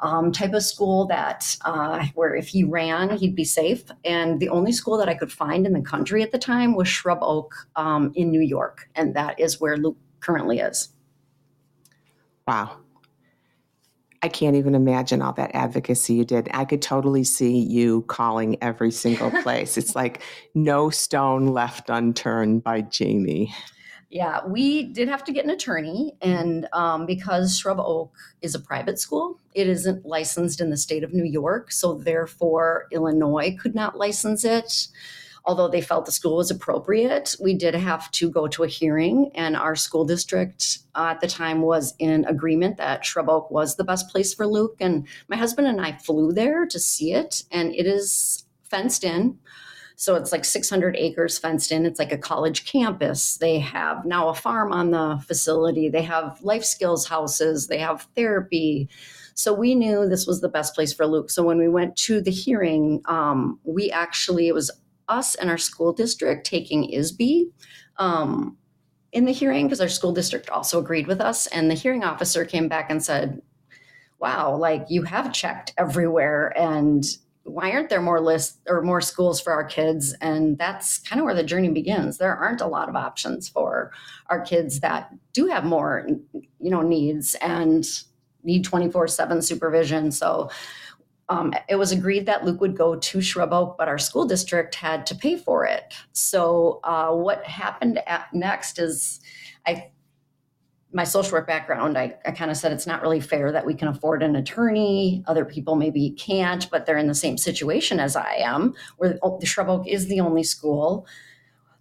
um, 0.01 0.31
type 0.31 0.53
of 0.53 0.61
school 0.61 1.07
that 1.07 1.57
uh, 1.65 2.05
where 2.13 2.35
if 2.35 2.49
he 2.49 2.63
ran, 2.63 3.17
he'd 3.17 3.35
be 3.35 3.43
safe. 3.43 3.83
And 4.05 4.39
the 4.39 4.49
only 4.49 4.71
school 4.71 4.95
that 4.99 5.09
I 5.09 5.15
could 5.15 5.31
find 5.31 5.65
in 5.65 5.73
the 5.73 5.81
country 5.81 6.21
at 6.21 6.31
the 6.31 6.37
time 6.37 6.75
was 6.75 6.87
Shrub 6.87 7.19
Oak 7.23 7.55
um, 7.75 8.11
in 8.13 8.29
New 8.29 8.41
York, 8.41 8.89
and 8.93 9.15
that 9.15 9.39
is 9.39 9.59
where 9.59 9.75
Luke 9.75 9.97
currently 10.19 10.59
is. 10.59 10.89
Wow. 12.47 12.77
I 14.21 14.27
can't 14.27 14.55
even 14.55 14.75
imagine 14.75 15.21
all 15.21 15.33
that 15.33 15.51
advocacy 15.53 16.15
you 16.15 16.25
did. 16.25 16.49
I 16.53 16.65
could 16.65 16.81
totally 16.81 17.23
see 17.23 17.57
you 17.57 18.01
calling 18.03 18.57
every 18.61 18.91
single 18.91 19.31
place. 19.43 19.77
it's 19.77 19.95
like 19.95 20.21
no 20.53 20.89
stone 20.89 21.47
left 21.47 21.89
unturned 21.89 22.63
by 22.63 22.81
Jamie. 22.81 23.53
Yeah, 24.09 24.43
we 24.45 24.85
did 24.85 25.07
have 25.07 25.23
to 25.25 25.31
get 25.31 25.45
an 25.45 25.51
attorney, 25.51 26.15
and 26.19 26.67
um, 26.73 27.05
because 27.05 27.59
Shrub 27.59 27.79
Oak 27.79 28.11
is 28.41 28.55
a 28.55 28.59
private 28.59 28.97
school, 28.97 29.39
it 29.53 29.67
isn't 29.67 30.03
licensed 30.03 30.59
in 30.61 30.71
the 30.71 30.77
state 30.77 31.03
of 31.03 31.13
New 31.13 31.25
York, 31.25 31.71
so 31.71 31.93
therefore 31.93 32.87
Illinois 32.91 33.55
could 33.59 33.75
not 33.75 33.99
license 33.99 34.43
it 34.43 34.87
although 35.45 35.67
they 35.67 35.81
felt 35.81 36.05
the 36.05 36.11
school 36.11 36.37
was 36.37 36.51
appropriate, 36.51 37.35
we 37.41 37.53
did 37.53 37.73
have 37.75 38.09
to 38.11 38.29
go 38.29 38.47
to 38.47 38.63
a 38.63 38.67
hearing, 38.67 39.31
and 39.35 39.55
our 39.55 39.75
school 39.75 40.05
district 40.05 40.79
uh, 40.95 41.09
at 41.11 41.21
the 41.21 41.27
time 41.27 41.61
was 41.61 41.93
in 41.99 42.25
agreement 42.25 42.77
that 42.77 43.05
Shrub 43.05 43.29
Oak 43.29 43.49
was 43.51 43.75
the 43.75 43.83
best 43.83 44.09
place 44.09 44.33
for 44.33 44.47
Luke. 44.47 44.75
And 44.79 45.07
my 45.27 45.35
husband 45.35 45.67
and 45.67 45.81
I 45.81 45.93
flew 45.93 46.31
there 46.31 46.65
to 46.65 46.79
see 46.79 47.13
it, 47.13 47.43
and 47.51 47.73
it 47.73 47.85
is 47.85 48.45
fenced 48.63 49.03
in. 49.03 49.39
So 49.99 50.15
it's 50.15 50.31
like 50.31 50.45
600 50.45 50.95
acres 50.95 51.37
fenced 51.37 51.73
in. 51.73 51.85
It's 51.85 51.99
like 51.99 52.13
a 52.13 52.17
college 52.17 52.65
campus. 52.65 53.35
They 53.35 53.59
have 53.59 54.05
now 54.05 54.29
a 54.29 54.33
farm 54.33 54.71
on 54.71 54.91
the 54.91 55.21
facility. 55.27 55.89
They 55.89 56.03
have 56.03 56.39
life 56.41 56.63
skills 56.63 57.05
houses. 57.05 57.67
They 57.67 57.79
have 57.79 58.07
therapy. 58.15 58.87
So 59.33 59.53
we 59.53 59.75
knew 59.75 60.07
this 60.07 60.25
was 60.25 60.39
the 60.39 60.47
best 60.47 60.73
place 60.73 60.93
for 60.93 61.05
Luke. 61.05 61.29
So 61.29 61.43
when 61.43 61.57
we 61.57 61.67
went 61.67 61.97
to 61.97 62.21
the 62.21 62.31
hearing, 62.31 63.01
um, 63.05 63.59
we 63.65 63.91
actually, 63.91 64.47
it 64.47 64.53
was 64.53 64.71
us 65.09 65.35
and 65.35 65.49
our 65.49 65.57
school 65.57 65.91
district 65.91 66.45
taking 66.45 66.91
ISB 66.91 67.51
um, 67.97 68.57
in 69.11 69.25
the 69.25 69.31
hearing 69.31 69.65
because 69.65 69.81
our 69.81 69.89
school 69.89 70.13
district 70.13 70.49
also 70.49 70.79
agreed 70.79 71.07
with 71.07 71.19
us. 71.19 71.47
And 71.47 71.69
the 71.69 71.75
hearing 71.75 72.03
officer 72.03 72.45
came 72.45 72.67
back 72.67 72.89
and 72.89 73.03
said, 73.03 73.41
wow, 74.19 74.55
like 74.55 74.85
you 74.89 75.03
have 75.03 75.33
checked 75.33 75.73
everywhere 75.77 76.53
and 76.57 77.03
why 77.43 77.71
aren't 77.71 77.89
there 77.89 78.01
more 78.01 78.21
lists 78.21 78.59
or 78.67 78.81
more 78.81 79.01
schools 79.01 79.41
for 79.41 79.51
our 79.51 79.63
kids? 79.63 80.13
And 80.21 80.57
that's 80.57 80.99
kind 80.99 81.19
of 81.19 81.25
where 81.25 81.33
the 81.33 81.43
journey 81.43 81.69
begins. 81.69 82.17
There 82.17 82.35
aren't 82.35 82.61
a 82.61 82.67
lot 82.67 82.89
of 82.89 82.95
options 82.95 83.49
for 83.49 83.91
our 84.27 84.41
kids 84.41 84.81
that 84.81 85.11
do 85.33 85.47
have 85.47 85.65
more, 85.65 86.07
you 86.33 86.69
know, 86.69 86.81
needs 86.81 87.35
and 87.35 87.85
need 88.43 88.63
24 88.63 89.07
7 89.07 89.41
supervision. 89.41 90.11
So 90.11 90.49
um, 91.29 91.53
it 91.67 91.75
was 91.75 91.91
agreed 91.91 92.25
that 92.25 92.43
Luke 92.43 92.59
would 92.59 92.75
go 92.75 92.95
to 92.95 93.21
Shrub 93.21 93.53
Oak, 93.53 93.77
but 93.77 93.87
our 93.87 93.99
school 93.99 94.25
district 94.25 94.75
had 94.75 95.05
to 95.05 95.15
pay 95.15 95.37
for 95.37 95.65
it. 95.65 95.93
So 96.11 96.79
uh, 96.83 97.11
what 97.11 97.45
happened 97.45 98.01
next 98.33 98.79
is, 98.79 99.21
I, 99.65 99.91
my 100.91 101.03
social 101.03 101.33
work 101.33 101.45
background, 101.45 101.99
I, 101.99 102.17
I 102.25 102.31
kind 102.31 102.49
of 102.49 102.57
said 102.57 102.71
it's 102.71 102.87
not 102.87 103.03
really 103.03 103.21
fair 103.21 103.51
that 103.51 103.63
we 103.63 103.75
can 103.75 103.87
afford 103.87 104.23
an 104.23 104.35
attorney. 104.35 105.23
Other 105.27 105.45
people 105.45 105.75
maybe 105.75 106.09
can't, 106.11 106.67
but 106.71 106.87
they're 106.87 106.97
in 106.97 107.05
the 107.07 107.13
same 107.13 107.37
situation 107.37 107.99
as 107.99 108.15
I 108.15 108.37
am, 108.37 108.73
where 108.97 109.19
the 109.39 109.45
Shrub 109.45 109.69
Oak 109.69 109.87
is 109.87 110.07
the 110.07 110.19
only 110.19 110.43
school 110.43 111.05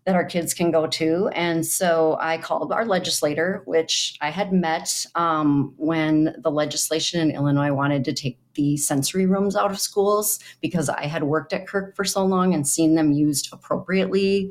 that 0.08 0.14
our 0.14 0.24
kids 0.24 0.54
can 0.54 0.70
go 0.70 0.86
to. 0.86 1.28
And 1.34 1.66
so 1.66 2.16
I 2.18 2.38
called 2.38 2.72
our 2.72 2.86
legislator, 2.86 3.60
which 3.66 4.16
I 4.22 4.30
had 4.30 4.54
met 4.54 5.04
um, 5.14 5.74
when 5.76 6.34
the 6.38 6.50
legislation 6.50 7.20
in 7.20 7.30
Illinois 7.30 7.74
wanted 7.74 8.06
to 8.06 8.14
take 8.14 8.38
the 8.54 8.78
sensory 8.78 9.26
rooms 9.26 9.54
out 9.54 9.70
of 9.70 9.78
schools 9.78 10.40
because 10.62 10.88
I 10.88 11.04
had 11.04 11.24
worked 11.24 11.52
at 11.52 11.66
Kirk 11.66 11.94
for 11.94 12.06
so 12.06 12.24
long 12.24 12.54
and 12.54 12.66
seen 12.66 12.94
them 12.94 13.12
used 13.12 13.52
appropriately. 13.52 14.50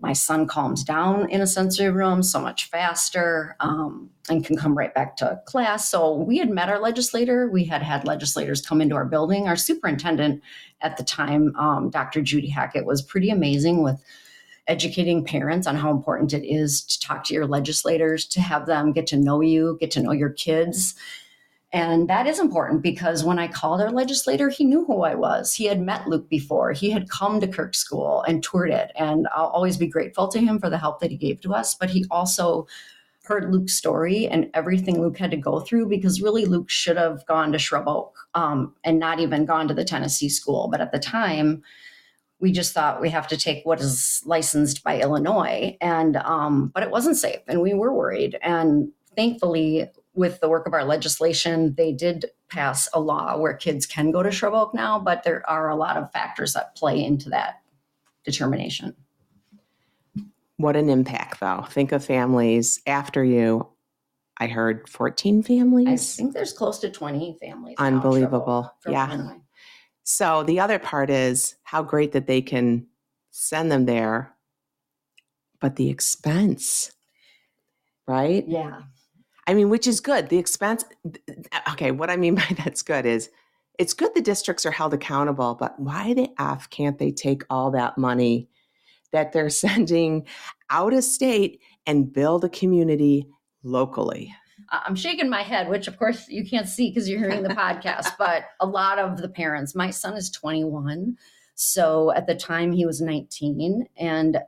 My 0.00 0.12
son 0.12 0.48
calms 0.48 0.82
down 0.82 1.30
in 1.30 1.40
a 1.40 1.46
sensory 1.46 1.90
room 1.90 2.24
so 2.24 2.40
much 2.40 2.68
faster 2.68 3.54
um, 3.60 4.10
and 4.28 4.44
can 4.44 4.56
come 4.56 4.76
right 4.76 4.92
back 4.92 5.16
to 5.18 5.40
class. 5.46 5.88
So 5.88 6.16
we 6.16 6.38
had 6.38 6.50
met 6.50 6.68
our 6.68 6.80
legislator. 6.80 7.48
We 7.48 7.62
had 7.62 7.80
had 7.80 8.04
legislators 8.04 8.60
come 8.60 8.80
into 8.80 8.96
our 8.96 9.06
building. 9.06 9.46
Our 9.46 9.54
superintendent 9.54 10.42
at 10.80 10.96
the 10.96 11.04
time, 11.04 11.54
um, 11.54 11.90
Dr. 11.90 12.22
Judy 12.22 12.48
Hackett, 12.48 12.86
was 12.86 13.02
pretty 13.02 13.30
amazing 13.30 13.84
with 13.84 14.02
educating 14.68 15.24
parents 15.24 15.66
on 15.66 15.76
how 15.76 15.90
important 15.90 16.32
it 16.32 16.46
is 16.46 16.82
to 16.82 17.00
talk 17.00 17.24
to 17.24 17.34
your 17.34 17.46
legislators, 17.46 18.24
to 18.26 18.40
have 18.40 18.66
them 18.66 18.92
get 18.92 19.06
to 19.08 19.16
know 19.16 19.40
you, 19.40 19.76
get 19.80 19.90
to 19.92 20.02
know 20.02 20.12
your 20.12 20.30
kids. 20.30 20.94
And 21.72 22.08
that 22.08 22.26
is 22.26 22.38
important 22.38 22.82
because 22.82 23.24
when 23.24 23.38
I 23.38 23.48
called 23.48 23.80
our 23.80 23.90
legislator, 23.90 24.48
he 24.48 24.64
knew 24.64 24.84
who 24.84 25.02
I 25.02 25.14
was. 25.14 25.54
He 25.54 25.66
had 25.66 25.80
met 25.80 26.08
Luke 26.08 26.28
before. 26.28 26.72
He 26.72 26.90
had 26.90 27.10
come 27.10 27.40
to 27.40 27.48
Kirk 27.48 27.74
School 27.74 28.22
and 28.22 28.42
toured 28.42 28.70
it. 28.70 28.92
And 28.96 29.28
I'll 29.34 29.48
always 29.48 29.76
be 29.76 29.86
grateful 29.86 30.28
to 30.28 30.38
him 30.38 30.58
for 30.58 30.70
the 30.70 30.78
help 30.78 31.00
that 31.00 31.10
he 31.10 31.16
gave 31.16 31.40
to 31.40 31.54
us. 31.54 31.74
But 31.74 31.90
he 31.90 32.06
also 32.10 32.66
heard 33.24 33.52
Luke's 33.52 33.74
story 33.74 34.28
and 34.28 34.48
everything 34.54 35.00
Luke 35.00 35.18
had 35.18 35.32
to 35.32 35.36
go 35.36 35.60
through 35.60 35.88
because 35.88 36.22
really 36.22 36.44
Luke 36.44 36.70
should 36.70 36.96
have 36.96 37.26
gone 37.26 37.52
to 37.52 37.58
Shrub 37.58 37.88
Oak 37.88 38.16
um, 38.34 38.72
and 38.84 38.98
not 38.98 39.18
even 39.18 39.44
gone 39.44 39.66
to 39.68 39.74
the 39.74 39.84
Tennessee 39.84 40.28
school. 40.28 40.68
But 40.70 40.80
at 40.80 40.92
the 40.92 40.98
time, 40.98 41.62
we 42.38 42.52
just 42.52 42.72
thought 42.74 43.00
we 43.00 43.10
have 43.10 43.26
to 43.28 43.36
take 43.36 43.64
what 43.64 43.80
is 43.80 44.22
licensed 44.26 44.82
by 44.84 45.00
Illinois, 45.00 45.76
and 45.80 46.16
um, 46.18 46.68
but 46.74 46.82
it 46.82 46.90
wasn't 46.90 47.16
safe, 47.16 47.40
and 47.48 47.62
we 47.62 47.72
were 47.74 47.92
worried. 47.94 48.38
And 48.42 48.90
thankfully, 49.16 49.88
with 50.14 50.40
the 50.40 50.48
work 50.48 50.66
of 50.66 50.74
our 50.74 50.84
legislation, 50.84 51.74
they 51.76 51.92
did 51.92 52.26
pass 52.48 52.88
a 52.92 53.00
law 53.00 53.36
where 53.38 53.54
kids 53.54 53.86
can 53.86 54.10
go 54.10 54.22
to 54.22 54.30
Shrub 54.30 54.54
Oak 54.54 54.74
now, 54.74 54.98
but 54.98 55.22
there 55.24 55.48
are 55.48 55.68
a 55.70 55.76
lot 55.76 55.96
of 55.96 56.12
factors 56.12 56.52
that 56.52 56.76
play 56.76 57.02
into 57.02 57.30
that 57.30 57.60
determination. 58.24 58.94
What 60.58 60.76
an 60.76 60.88
impact, 60.88 61.40
though. 61.40 61.64
Think 61.70 61.92
of 61.92 62.04
families 62.04 62.80
after 62.86 63.22
you. 63.24 63.68
I 64.38 64.46
heard 64.46 64.88
14 64.88 65.42
families. 65.42 65.88
I 65.88 66.16
think 66.16 66.34
there's 66.34 66.52
close 66.52 66.78
to 66.80 66.90
20 66.90 67.38
families. 67.40 67.76
now 67.78 67.86
in 67.86 67.92
Shrub 67.94 68.04
Oak 68.04 68.04
Unbelievable. 68.04 68.74
from 68.80 68.92
Yeah. 68.92 69.08
Illinois. 69.12 69.40
So 70.08 70.44
the 70.44 70.60
other 70.60 70.78
part 70.78 71.10
is 71.10 71.56
how 71.64 71.82
great 71.82 72.12
that 72.12 72.28
they 72.28 72.40
can 72.40 72.86
send 73.32 73.72
them 73.72 73.86
there, 73.86 74.36
but 75.60 75.74
the 75.74 75.90
expense, 75.90 76.92
right? 78.06 78.44
Yeah. 78.46 78.82
I 79.48 79.54
mean, 79.54 79.68
which 79.68 79.88
is 79.88 79.98
good. 79.98 80.28
The 80.28 80.38
expense, 80.38 80.84
okay, 81.72 81.90
what 81.90 82.08
I 82.08 82.16
mean 82.16 82.34
by 82.36 82.46
that's 82.56 82.82
good 82.82 83.04
is 83.04 83.30
it's 83.80 83.94
good 83.94 84.14
the 84.14 84.22
districts 84.22 84.64
are 84.64 84.70
held 84.70 84.94
accountable, 84.94 85.56
but 85.56 85.78
why 85.80 86.14
the 86.14 86.28
F 86.38 86.70
can't 86.70 87.00
they 87.00 87.10
take 87.10 87.42
all 87.50 87.72
that 87.72 87.98
money 87.98 88.48
that 89.10 89.32
they're 89.32 89.50
sending 89.66 90.24
out 90.70 90.94
of 90.94 91.02
state 91.02 91.60
and 91.84 92.12
build 92.12 92.44
a 92.44 92.48
community 92.48 93.26
locally? 93.64 94.32
I'm 94.70 94.96
shaking 94.96 95.28
my 95.28 95.42
head, 95.42 95.68
which 95.68 95.88
of 95.88 95.98
course 95.98 96.28
you 96.28 96.44
can't 96.44 96.68
see 96.68 96.90
because 96.90 97.08
you're 97.08 97.20
hearing 97.20 97.42
the 97.42 97.48
podcast, 97.54 98.12
but 98.18 98.44
a 98.60 98.66
lot 98.66 98.98
of 98.98 99.18
the 99.18 99.28
parents, 99.28 99.74
my 99.74 99.90
son 99.90 100.14
is 100.14 100.30
21. 100.30 101.16
So 101.54 102.12
at 102.12 102.26
the 102.26 102.34
time 102.34 102.72
he 102.72 102.86
was 102.86 103.00
19. 103.00 103.88
And 103.96 104.38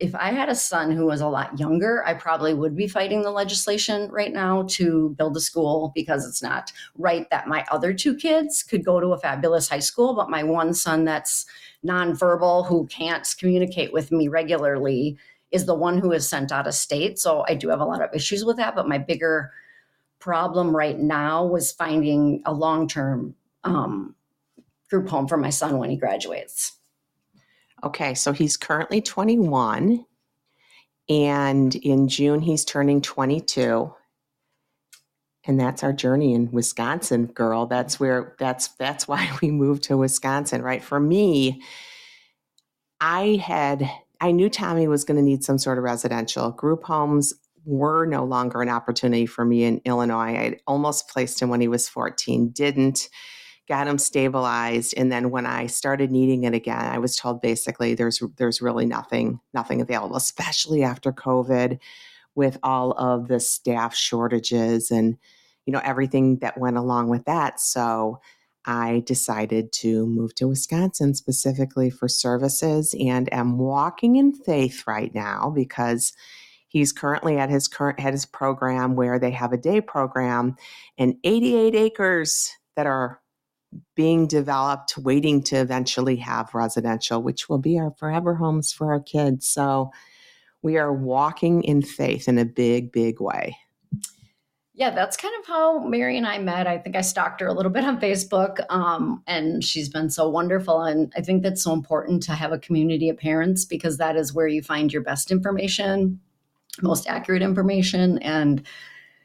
if 0.00 0.14
I 0.14 0.30
had 0.30 0.48
a 0.48 0.54
son 0.54 0.92
who 0.92 1.06
was 1.06 1.20
a 1.20 1.28
lot 1.28 1.58
younger, 1.58 2.04
I 2.06 2.14
probably 2.14 2.54
would 2.54 2.76
be 2.76 2.86
fighting 2.86 3.22
the 3.22 3.32
legislation 3.32 4.08
right 4.12 4.32
now 4.32 4.64
to 4.70 5.14
build 5.18 5.36
a 5.36 5.40
school 5.40 5.90
because 5.94 6.26
it's 6.26 6.42
not 6.42 6.70
right 6.96 7.28
that 7.30 7.48
my 7.48 7.64
other 7.72 7.92
two 7.92 8.14
kids 8.14 8.62
could 8.62 8.84
go 8.84 9.00
to 9.00 9.08
a 9.08 9.18
fabulous 9.18 9.68
high 9.68 9.80
school, 9.80 10.14
but 10.14 10.30
my 10.30 10.44
one 10.44 10.72
son 10.72 11.04
that's 11.04 11.46
nonverbal, 11.84 12.66
who 12.66 12.86
can't 12.86 13.26
communicate 13.38 13.92
with 13.92 14.12
me 14.12 14.28
regularly, 14.28 15.18
is 15.50 15.66
the 15.66 15.74
one 15.74 15.98
who 15.98 16.12
is 16.12 16.28
sent 16.28 16.52
out 16.52 16.66
of 16.66 16.74
state. 16.74 17.18
So 17.18 17.44
I 17.48 17.54
do 17.54 17.68
have 17.68 17.80
a 17.80 17.84
lot 17.84 18.02
of 18.02 18.14
issues 18.14 18.44
with 18.44 18.56
that. 18.58 18.74
But 18.74 18.88
my 18.88 18.98
bigger 18.98 19.52
problem 20.18 20.74
right 20.74 20.98
now 20.98 21.44
was 21.46 21.72
finding 21.72 22.42
a 22.44 22.52
long 22.52 22.88
term 22.88 23.34
um, 23.64 24.14
group 24.90 25.08
home 25.08 25.28
for 25.28 25.36
my 25.36 25.50
son 25.50 25.78
when 25.78 25.90
he 25.90 25.96
graduates. 25.96 26.72
Okay, 27.84 28.14
so 28.14 28.32
he's 28.32 28.56
currently 28.56 29.00
21, 29.00 30.04
and 31.08 31.74
in 31.76 32.08
June 32.08 32.40
he's 32.40 32.64
turning 32.64 33.00
22. 33.00 33.94
And 35.44 35.58
that's 35.58 35.82
our 35.82 35.92
journey 35.92 36.34
in 36.34 36.50
Wisconsin, 36.50 37.26
girl. 37.26 37.66
That's 37.66 37.98
where 37.98 38.34
that's 38.38 38.68
that's 38.68 39.06
why 39.08 39.30
we 39.40 39.50
moved 39.50 39.84
to 39.84 39.96
Wisconsin, 39.96 40.62
right? 40.62 40.82
For 40.82 40.98
me, 40.98 41.62
I 43.00 43.40
had 43.42 43.88
I 44.20 44.32
knew 44.32 44.50
Tommy 44.50 44.88
was 44.88 45.04
going 45.04 45.16
to 45.16 45.22
need 45.22 45.44
some 45.44 45.58
sort 45.58 45.78
of 45.78 45.84
residential. 45.84 46.50
Group 46.50 46.84
homes 46.84 47.34
were 47.64 48.06
no 48.06 48.24
longer 48.24 48.62
an 48.62 48.68
opportunity 48.68 49.26
for 49.26 49.44
me 49.44 49.64
in 49.64 49.80
Illinois. 49.84 50.36
I 50.36 50.56
almost 50.66 51.08
placed 51.08 51.40
him 51.40 51.48
when 51.50 51.60
he 51.60 51.68
was 51.68 51.88
14, 51.88 52.50
didn't 52.50 53.08
got 53.68 53.86
him 53.86 53.98
stabilized 53.98 54.94
and 54.96 55.12
then 55.12 55.30
when 55.30 55.44
i 55.44 55.66
started 55.66 56.10
needing 56.10 56.44
it 56.44 56.54
again 56.54 56.86
i 56.86 56.98
was 56.98 57.16
told 57.16 57.42
basically 57.42 57.94
there's 57.94 58.22
there's 58.38 58.62
really 58.62 58.86
nothing 58.86 59.38
nothing 59.52 59.80
available 59.80 60.16
especially 60.16 60.82
after 60.82 61.12
covid 61.12 61.78
with 62.34 62.58
all 62.62 62.92
of 62.92 63.28
the 63.28 63.38
staff 63.38 63.94
shortages 63.94 64.90
and 64.90 65.18
you 65.66 65.72
know 65.72 65.82
everything 65.84 66.38
that 66.38 66.58
went 66.58 66.78
along 66.78 67.08
with 67.08 67.24
that 67.26 67.60
so 67.60 68.18
i 68.68 69.02
decided 69.06 69.72
to 69.72 70.06
move 70.06 70.32
to 70.34 70.46
wisconsin 70.46 71.14
specifically 71.14 71.90
for 71.90 72.06
services 72.06 72.94
and 73.00 73.32
am 73.32 73.58
walking 73.58 74.14
in 74.14 74.32
faith 74.32 74.84
right 74.86 75.14
now 75.14 75.50
because 75.54 76.12
he's 76.68 76.92
currently 76.92 77.36
at 77.36 77.50
his 77.50 77.66
current 77.66 77.98
at 77.98 78.12
his 78.12 78.26
program 78.26 78.94
where 78.94 79.18
they 79.18 79.32
have 79.32 79.52
a 79.52 79.56
day 79.56 79.80
program 79.80 80.54
and 80.96 81.16
88 81.24 81.74
acres 81.74 82.52
that 82.76 82.86
are 82.86 83.20
being 83.94 84.26
developed, 84.26 84.96
waiting 84.98 85.42
to 85.44 85.56
eventually 85.56 86.16
have 86.16 86.54
residential, 86.54 87.22
which 87.22 87.48
will 87.48 87.58
be 87.58 87.78
our 87.78 87.92
forever 87.98 88.34
homes 88.34 88.72
for 88.72 88.92
our 88.92 89.00
kids. 89.00 89.46
So 89.46 89.90
we 90.62 90.78
are 90.78 90.92
walking 90.92 91.62
in 91.62 91.82
faith 91.82 92.28
in 92.28 92.38
a 92.38 92.44
big, 92.44 92.92
big 92.92 93.20
way. 93.20 93.56
Yeah, 94.78 94.90
that's 94.90 95.16
kind 95.16 95.34
of 95.40 95.46
how 95.48 95.80
Mary 95.80 96.16
and 96.16 96.24
I 96.24 96.38
met. 96.38 96.68
I 96.68 96.78
think 96.78 96.94
I 96.94 97.00
stalked 97.00 97.40
her 97.40 97.48
a 97.48 97.52
little 97.52 97.72
bit 97.72 97.82
on 97.82 98.00
Facebook, 98.00 98.64
um, 98.70 99.24
and 99.26 99.64
she's 99.64 99.88
been 99.88 100.08
so 100.08 100.28
wonderful. 100.28 100.82
And 100.82 101.12
I 101.16 101.20
think 101.20 101.42
that's 101.42 101.64
so 101.64 101.72
important 101.72 102.22
to 102.22 102.32
have 102.32 102.52
a 102.52 102.60
community 102.60 103.08
of 103.08 103.18
parents 103.18 103.64
because 103.64 103.96
that 103.96 104.14
is 104.14 104.32
where 104.32 104.46
you 104.46 104.62
find 104.62 104.92
your 104.92 105.02
best 105.02 105.32
information, 105.32 106.20
most 106.80 107.08
accurate 107.08 107.42
information, 107.42 108.18
and 108.18 108.64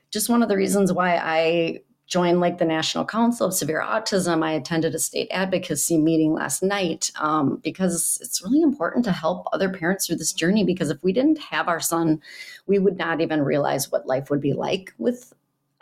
just 0.10 0.28
one 0.28 0.42
of 0.42 0.50
the 0.50 0.58
reasons 0.58 0.92
why 0.92 1.18
I 1.18 1.82
joined 2.08 2.40
like 2.40 2.58
the 2.58 2.66
National 2.66 3.06
Council 3.06 3.46
of 3.46 3.54
Severe 3.54 3.82
Autism. 3.82 4.44
I 4.44 4.54
attended 4.54 4.96
a 4.96 5.00
state 5.00 5.28
advocacy 5.30 6.00
meeting 6.00 6.34
last 6.34 6.64
night 6.64 7.12
um, 7.20 7.60
because 7.64 8.18
it's 8.24 8.44
really 8.44 8.64
important 8.64 9.06
to 9.06 9.12
help 9.12 9.46
other 9.54 9.70
parents 9.70 10.08
through 10.08 10.16
this 10.16 10.34
journey. 10.34 10.64
Because 10.64 10.90
if 10.90 10.98
we 11.04 11.14
didn't 11.14 11.38
have 11.38 11.68
our 11.68 11.80
son, 11.80 12.22
we 12.66 12.80
would 12.80 12.98
not 12.98 13.22
even 13.22 13.44
realize 13.44 13.92
what 13.92 14.08
life 14.08 14.32
would 14.32 14.42
be 14.42 14.54
like 14.54 14.96
with 14.98 15.32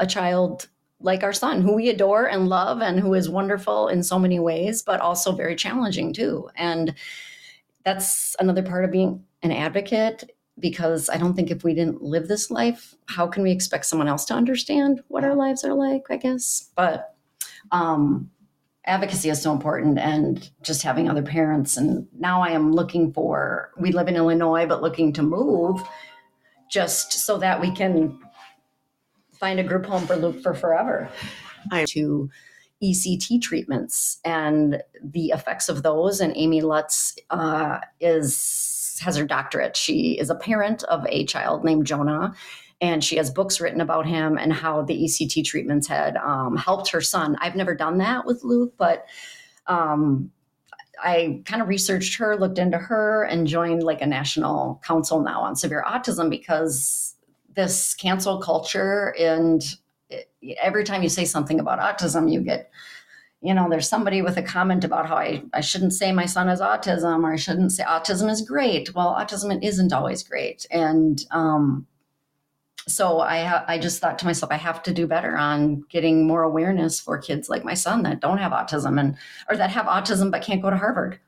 a 0.01 0.07
child 0.07 0.67
like 0.99 1.23
our 1.23 1.33
son, 1.33 1.61
who 1.61 1.73
we 1.73 1.89
adore 1.89 2.25
and 2.25 2.49
love, 2.49 2.81
and 2.81 2.99
who 2.99 3.13
is 3.13 3.29
wonderful 3.29 3.87
in 3.87 4.03
so 4.03 4.19
many 4.19 4.39
ways, 4.39 4.81
but 4.81 4.99
also 4.99 5.31
very 5.31 5.55
challenging 5.55 6.13
too. 6.13 6.49
And 6.55 6.93
that's 7.85 8.35
another 8.39 8.61
part 8.61 8.83
of 8.83 8.91
being 8.91 9.23
an 9.41 9.51
advocate 9.51 10.29
because 10.59 11.09
I 11.09 11.17
don't 11.17 11.33
think 11.33 11.49
if 11.49 11.63
we 11.63 11.73
didn't 11.73 12.03
live 12.03 12.27
this 12.27 12.51
life, 12.51 12.95
how 13.07 13.25
can 13.25 13.41
we 13.41 13.51
expect 13.51 13.85
someone 13.85 14.07
else 14.07 14.25
to 14.25 14.33
understand 14.33 15.01
what 15.07 15.23
our 15.23 15.33
lives 15.33 15.63
are 15.63 15.73
like, 15.73 16.03
I 16.09 16.17
guess? 16.17 16.69
But 16.75 17.15
um, 17.71 18.29
advocacy 18.85 19.29
is 19.29 19.41
so 19.41 19.51
important 19.51 19.97
and 19.97 20.49
just 20.61 20.83
having 20.83 21.09
other 21.09 21.23
parents. 21.23 21.77
And 21.77 22.07
now 22.19 22.41
I 22.41 22.49
am 22.49 22.73
looking 22.73 23.11
for, 23.11 23.71
we 23.79 23.91
live 23.91 24.07
in 24.07 24.15
Illinois, 24.15 24.67
but 24.67 24.83
looking 24.83 25.13
to 25.13 25.23
move 25.23 25.81
just 26.69 27.13
so 27.13 27.37
that 27.39 27.59
we 27.59 27.71
can 27.71 28.19
find 29.41 29.59
a 29.59 29.63
group 29.63 29.85
home 29.85 30.05
for 30.07 30.15
Luke 30.15 30.41
for 30.41 30.53
forever. 30.53 31.09
I- 31.71 31.85
to 31.85 32.29
ECT 32.81 33.41
treatments 33.41 34.19
and 34.23 34.81
the 35.03 35.27
effects 35.27 35.69
of 35.69 35.83
those. 35.83 36.19
And 36.19 36.33
Amy 36.35 36.61
Lutz 36.61 37.15
uh, 37.29 37.79
is 37.99 38.99
has 39.03 39.17
her 39.17 39.25
doctorate. 39.25 39.75
She 39.75 40.17
is 40.19 40.29
a 40.29 40.35
parent 40.35 40.83
of 40.83 41.05
a 41.09 41.25
child 41.25 41.63
named 41.63 41.87
Jonah, 41.87 42.33
and 42.81 43.03
she 43.03 43.17
has 43.17 43.31
books 43.31 43.59
written 43.59 43.81
about 43.81 44.05
him 44.05 44.37
and 44.37 44.53
how 44.53 44.83
the 44.83 44.95
ECT 45.05 45.43
treatments 45.43 45.87
had 45.87 46.17
um, 46.17 46.55
helped 46.55 46.91
her 46.91 47.01
son. 47.01 47.35
I've 47.39 47.55
never 47.55 47.75
done 47.75 47.97
that 47.97 48.25
with 48.25 48.43
Luke, 48.43 48.73
but 48.77 49.05
um, 49.67 50.31
I 51.03 51.41
kind 51.45 51.61
of 51.63 51.67
researched 51.67 52.19
her, 52.19 52.37
looked 52.37 52.59
into 52.59 52.77
her, 52.77 53.23
and 53.23 53.47
joined 53.47 53.81
like 53.81 54.01
a 54.01 54.07
national 54.07 54.81
council 54.85 55.21
now 55.21 55.41
on 55.41 55.55
severe 55.55 55.83
autism 55.87 56.29
because 56.29 57.15
this 57.55 57.93
cancel 57.93 58.39
culture 58.39 59.15
and 59.19 59.63
it, 60.09 60.31
every 60.61 60.83
time 60.83 61.03
you 61.03 61.09
say 61.09 61.25
something 61.25 61.59
about 61.59 61.79
autism, 61.79 62.31
you 62.31 62.41
get, 62.41 62.71
you 63.41 63.53
know, 63.53 63.69
there's 63.69 63.89
somebody 63.89 64.21
with 64.21 64.37
a 64.37 64.43
comment 64.43 64.83
about 64.83 65.07
how 65.07 65.15
I, 65.15 65.43
I 65.53 65.61
shouldn't 65.61 65.93
say 65.93 66.11
my 66.11 66.25
son 66.25 66.47
has 66.47 66.61
autism 66.61 67.23
or 67.23 67.33
I 67.33 67.37
shouldn't 67.37 67.71
say 67.71 67.83
autism 67.83 68.29
is 68.29 68.41
great. 68.41 68.93
Well, 68.93 69.15
autism 69.15 69.63
isn't 69.63 69.93
always 69.93 70.23
great. 70.23 70.65
And 70.71 71.23
um, 71.31 71.87
so 72.87 73.19
I, 73.19 73.43
ha- 73.43 73.65
I 73.67 73.79
just 73.79 73.99
thought 73.99 74.19
to 74.19 74.25
myself, 74.25 74.51
I 74.51 74.57
have 74.57 74.83
to 74.83 74.93
do 74.93 75.07
better 75.07 75.37
on 75.37 75.81
getting 75.89 76.27
more 76.27 76.43
awareness 76.43 76.99
for 76.99 77.17
kids 77.17 77.49
like 77.49 77.63
my 77.63 77.73
son 77.73 78.03
that 78.03 78.19
don't 78.19 78.37
have 78.37 78.51
autism 78.51 78.99
and, 78.99 79.17
or 79.49 79.57
that 79.57 79.69
have 79.69 79.85
autism 79.85 80.31
but 80.31 80.43
can't 80.43 80.61
go 80.61 80.69
to 80.69 80.77
Harvard. 80.77 81.19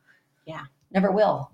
Yeah. 0.46 0.66
Never 0.92 1.12
will. 1.12 1.52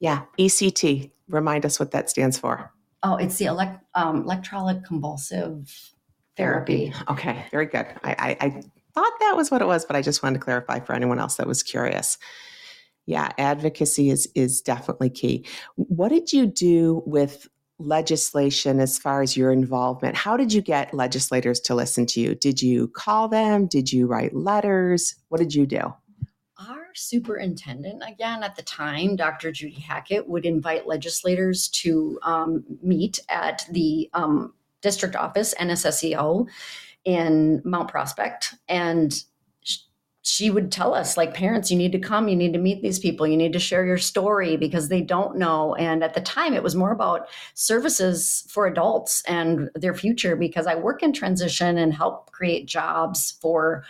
Yeah, 0.00 0.24
ECT. 0.38 1.10
Remind 1.28 1.64
us 1.64 1.78
what 1.78 1.92
that 1.92 2.10
stands 2.10 2.38
for. 2.38 2.73
Oh, 3.04 3.16
it's 3.16 3.36
the 3.36 3.44
elect, 3.44 3.84
um, 3.94 4.24
electrolyte 4.24 4.84
convulsive 4.84 5.92
therapy. 6.36 6.92
Okay, 7.08 7.44
very 7.50 7.66
good. 7.66 7.86
I, 8.02 8.16
I, 8.18 8.36
I 8.40 8.50
thought 8.94 9.12
that 9.20 9.36
was 9.36 9.50
what 9.50 9.60
it 9.60 9.66
was, 9.66 9.84
but 9.84 9.94
I 9.94 10.02
just 10.02 10.22
wanted 10.22 10.38
to 10.38 10.44
clarify 10.44 10.80
for 10.80 10.94
anyone 10.94 11.18
else 11.18 11.36
that 11.36 11.46
was 11.46 11.62
curious. 11.62 12.16
Yeah, 13.06 13.30
advocacy 13.36 14.08
is 14.08 14.26
is 14.34 14.62
definitely 14.62 15.10
key. 15.10 15.46
What 15.76 16.08
did 16.08 16.32
you 16.32 16.46
do 16.46 17.02
with 17.04 17.46
legislation 17.78 18.80
as 18.80 18.98
far 18.98 19.20
as 19.20 19.36
your 19.36 19.52
involvement? 19.52 20.16
How 20.16 20.38
did 20.38 20.54
you 20.54 20.62
get 20.62 20.94
legislators 20.94 21.60
to 21.60 21.74
listen 21.74 22.06
to 22.06 22.20
you? 22.20 22.34
Did 22.34 22.62
you 22.62 22.88
call 22.88 23.28
them? 23.28 23.66
Did 23.66 23.92
you 23.92 24.06
write 24.06 24.34
letters? 24.34 25.16
What 25.28 25.38
did 25.38 25.54
you 25.54 25.66
do? 25.66 25.92
Superintendent, 26.94 28.02
again 28.06 28.42
at 28.42 28.56
the 28.56 28.62
time, 28.62 29.16
Dr. 29.16 29.52
Judy 29.52 29.80
Hackett, 29.80 30.28
would 30.28 30.46
invite 30.46 30.86
legislators 30.86 31.68
to 31.68 32.18
um, 32.22 32.64
meet 32.82 33.18
at 33.28 33.66
the 33.70 34.10
um, 34.14 34.54
district 34.80 35.16
office, 35.16 35.54
NSSEO, 35.54 36.46
in 37.04 37.62
Mount 37.64 37.88
Prospect. 37.88 38.54
And 38.68 39.14
she 40.26 40.50
would 40.50 40.72
tell 40.72 40.94
us 40.94 41.18
like 41.18 41.34
parents 41.34 41.70
you 41.70 41.76
need 41.76 41.92
to 41.92 41.98
come 41.98 42.28
you 42.28 42.34
need 42.34 42.54
to 42.54 42.58
meet 42.58 42.80
these 42.80 42.98
people 42.98 43.26
you 43.26 43.36
need 43.36 43.52
to 43.52 43.58
share 43.58 43.84
your 43.84 43.98
story 43.98 44.56
because 44.56 44.88
they 44.88 45.02
don't 45.02 45.36
know 45.36 45.74
and 45.74 46.02
at 46.02 46.14
the 46.14 46.20
time 46.20 46.54
it 46.54 46.62
was 46.62 46.74
more 46.74 46.92
about 46.92 47.28
services 47.52 48.46
for 48.48 48.66
adults 48.66 49.22
and 49.28 49.68
their 49.74 49.92
future 49.92 50.34
because 50.34 50.66
i 50.66 50.74
work 50.74 51.02
in 51.02 51.12
transition 51.12 51.76
and 51.76 51.92
help 51.92 52.32
create 52.32 52.66
jobs 52.66 53.32
for 53.42 53.84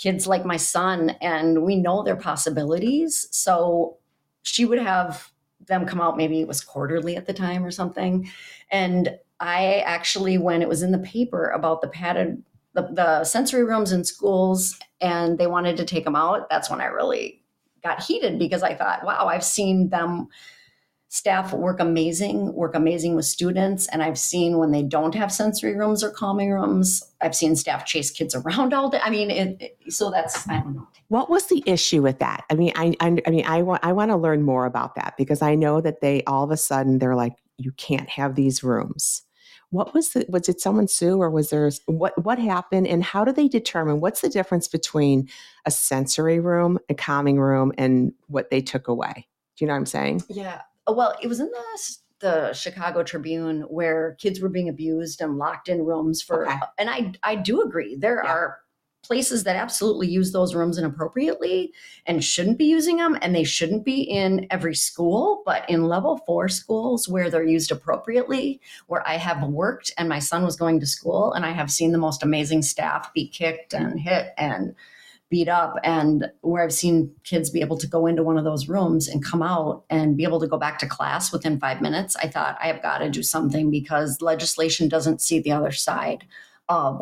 kids 0.00 0.26
like 0.26 0.44
my 0.44 0.56
son 0.56 1.10
and 1.20 1.62
we 1.62 1.76
know 1.76 2.02
their 2.02 2.16
possibilities. 2.16 3.28
So 3.30 3.98
she 4.42 4.64
would 4.64 4.78
have 4.78 5.30
them 5.66 5.86
come 5.86 6.00
out 6.00 6.16
maybe 6.16 6.40
it 6.40 6.48
was 6.48 6.62
quarterly 6.62 7.16
at 7.16 7.26
the 7.26 7.34
time 7.34 7.64
or 7.64 7.70
something. 7.70 8.28
And 8.70 9.16
i 9.42 9.82
actually 9.86 10.36
when 10.36 10.60
it 10.60 10.68
was 10.68 10.82
in 10.82 10.92
the 10.92 10.98
paper 10.98 11.48
about 11.48 11.80
the 11.80 11.88
padded 11.88 12.42
the, 12.74 12.82
the 12.92 13.24
sensory 13.24 13.64
rooms 13.64 13.90
in 13.90 14.04
schools 14.04 14.78
and 15.00 15.38
they 15.38 15.46
wanted 15.46 15.76
to 15.76 15.84
take 15.84 16.04
them 16.04 16.14
out, 16.14 16.48
that's 16.48 16.70
when 16.70 16.80
I 16.80 16.86
really 16.86 17.42
got 17.82 18.02
heated 18.02 18.38
because 18.38 18.62
I 18.62 18.74
thought, 18.74 19.04
wow, 19.04 19.26
I've 19.26 19.44
seen 19.44 19.88
them 19.88 20.28
staff 21.12 21.52
work 21.52 21.80
amazing, 21.80 22.54
work 22.54 22.76
amazing 22.76 23.16
with 23.16 23.24
students. 23.24 23.88
And 23.88 24.00
I've 24.00 24.18
seen 24.18 24.58
when 24.58 24.70
they 24.70 24.84
don't 24.84 25.14
have 25.16 25.32
sensory 25.32 25.76
rooms 25.76 26.04
or 26.04 26.10
calming 26.10 26.52
rooms, 26.52 27.02
I've 27.20 27.34
seen 27.34 27.56
staff 27.56 27.84
chase 27.84 28.12
kids 28.12 28.32
around 28.34 28.72
all 28.72 28.88
day. 28.88 29.00
I 29.02 29.10
mean, 29.10 29.28
it, 29.28 29.60
it, 29.60 29.92
so 29.92 30.10
that's, 30.12 30.48
I 30.48 30.60
don't 30.60 30.76
know. 30.76 30.88
What 31.08 31.28
was 31.28 31.46
the 31.46 31.64
issue 31.66 32.00
with 32.00 32.20
that? 32.20 32.44
I 32.48 32.54
mean, 32.54 32.72
I, 32.76 32.94
I, 33.00 33.18
I 33.26 33.30
mean, 33.30 33.44
I 33.44 33.62
want, 33.62 33.84
I 33.84 33.92
want 33.92 34.12
to 34.12 34.16
learn 34.16 34.44
more 34.44 34.66
about 34.66 34.94
that 34.94 35.14
because 35.18 35.42
I 35.42 35.56
know 35.56 35.80
that 35.80 36.00
they 36.00 36.22
all 36.28 36.44
of 36.44 36.52
a 36.52 36.56
sudden 36.56 37.00
they're 37.00 37.16
like, 37.16 37.34
you 37.58 37.72
can't 37.72 38.08
have 38.08 38.36
these 38.36 38.62
rooms 38.62 39.22
what 39.70 39.94
was 39.94 40.10
the 40.10 40.26
was 40.28 40.48
it 40.48 40.60
someone 40.60 40.88
sue 40.88 41.20
or 41.20 41.30
was 41.30 41.50
there 41.50 41.70
what 41.86 42.12
what 42.24 42.38
happened 42.38 42.88
and 42.88 43.04
how 43.04 43.24
do 43.24 43.30
they 43.30 43.46
determine 43.46 44.00
what's 44.00 44.20
the 44.20 44.28
difference 44.28 44.66
between 44.66 45.28
a 45.64 45.70
sensory 45.70 46.40
room 46.40 46.78
a 46.88 46.94
calming 46.94 47.38
room 47.38 47.72
and 47.78 48.12
what 48.26 48.50
they 48.50 48.60
took 48.60 48.88
away 48.88 49.28
do 49.56 49.64
you 49.64 49.66
know 49.66 49.72
what 49.74 49.78
i'm 49.78 49.86
saying 49.86 50.22
yeah 50.28 50.62
Oh, 50.86 50.92
well 50.92 51.14
it 51.22 51.28
was 51.28 51.40
in 51.40 51.50
the 51.50 51.96
the 52.20 52.52
Chicago 52.52 53.02
Tribune 53.02 53.62
where 53.62 54.14
kids 54.18 54.40
were 54.40 54.48
being 54.48 54.68
abused 54.68 55.20
and 55.20 55.38
locked 55.38 55.68
in 55.68 55.84
rooms 55.84 56.22
for 56.22 56.46
okay. 56.46 56.58
and 56.78 56.88
I 56.88 57.12
I 57.22 57.34
do 57.34 57.62
agree 57.62 57.96
there 57.96 58.22
yeah. 58.22 58.30
are 58.30 58.58
places 59.02 59.44
that 59.44 59.56
absolutely 59.56 60.06
use 60.06 60.30
those 60.30 60.54
rooms 60.54 60.76
inappropriately 60.76 61.72
and 62.04 62.22
shouldn't 62.22 62.58
be 62.58 62.66
using 62.66 62.98
them 62.98 63.16
and 63.22 63.34
they 63.34 63.44
shouldn't 63.44 63.82
be 63.82 64.02
in 64.02 64.46
every 64.50 64.74
school 64.74 65.42
but 65.46 65.68
in 65.70 65.84
level 65.84 66.18
4 66.26 66.48
schools 66.50 67.08
where 67.08 67.30
they're 67.30 67.42
used 67.42 67.72
appropriately 67.72 68.60
where 68.88 69.06
I 69.08 69.16
have 69.16 69.42
worked 69.42 69.90
and 69.96 70.08
my 70.08 70.18
son 70.18 70.44
was 70.44 70.56
going 70.56 70.80
to 70.80 70.86
school 70.86 71.32
and 71.32 71.46
I 71.46 71.52
have 71.52 71.70
seen 71.70 71.92
the 71.92 71.98
most 71.98 72.22
amazing 72.22 72.60
staff 72.62 73.12
be 73.14 73.26
kicked 73.26 73.72
and 73.72 73.98
hit 73.98 74.34
and 74.36 74.74
beat 75.30 75.48
up 75.48 75.76
and 75.84 76.30
where 76.40 76.62
I've 76.62 76.72
seen 76.72 77.12
kids 77.24 77.50
be 77.50 77.60
able 77.60 77.78
to 77.78 77.86
go 77.86 78.06
into 78.06 78.24
one 78.24 78.36
of 78.36 78.44
those 78.44 78.68
rooms 78.68 79.08
and 79.08 79.24
come 79.24 79.42
out 79.42 79.84
and 79.88 80.16
be 80.16 80.24
able 80.24 80.40
to 80.40 80.48
go 80.48 80.58
back 80.58 80.78
to 80.80 80.88
class 80.88 81.32
within 81.32 81.58
5 81.58 81.80
minutes 81.80 82.16
I 82.16 82.26
thought 82.28 82.58
I 82.60 82.66
have 82.66 82.82
got 82.82 82.98
to 82.98 83.08
do 83.08 83.22
something 83.22 83.70
because 83.70 84.20
legislation 84.20 84.88
doesn't 84.88 85.22
see 85.22 85.38
the 85.38 85.52
other 85.52 85.70
side 85.70 86.24
of 86.68 87.00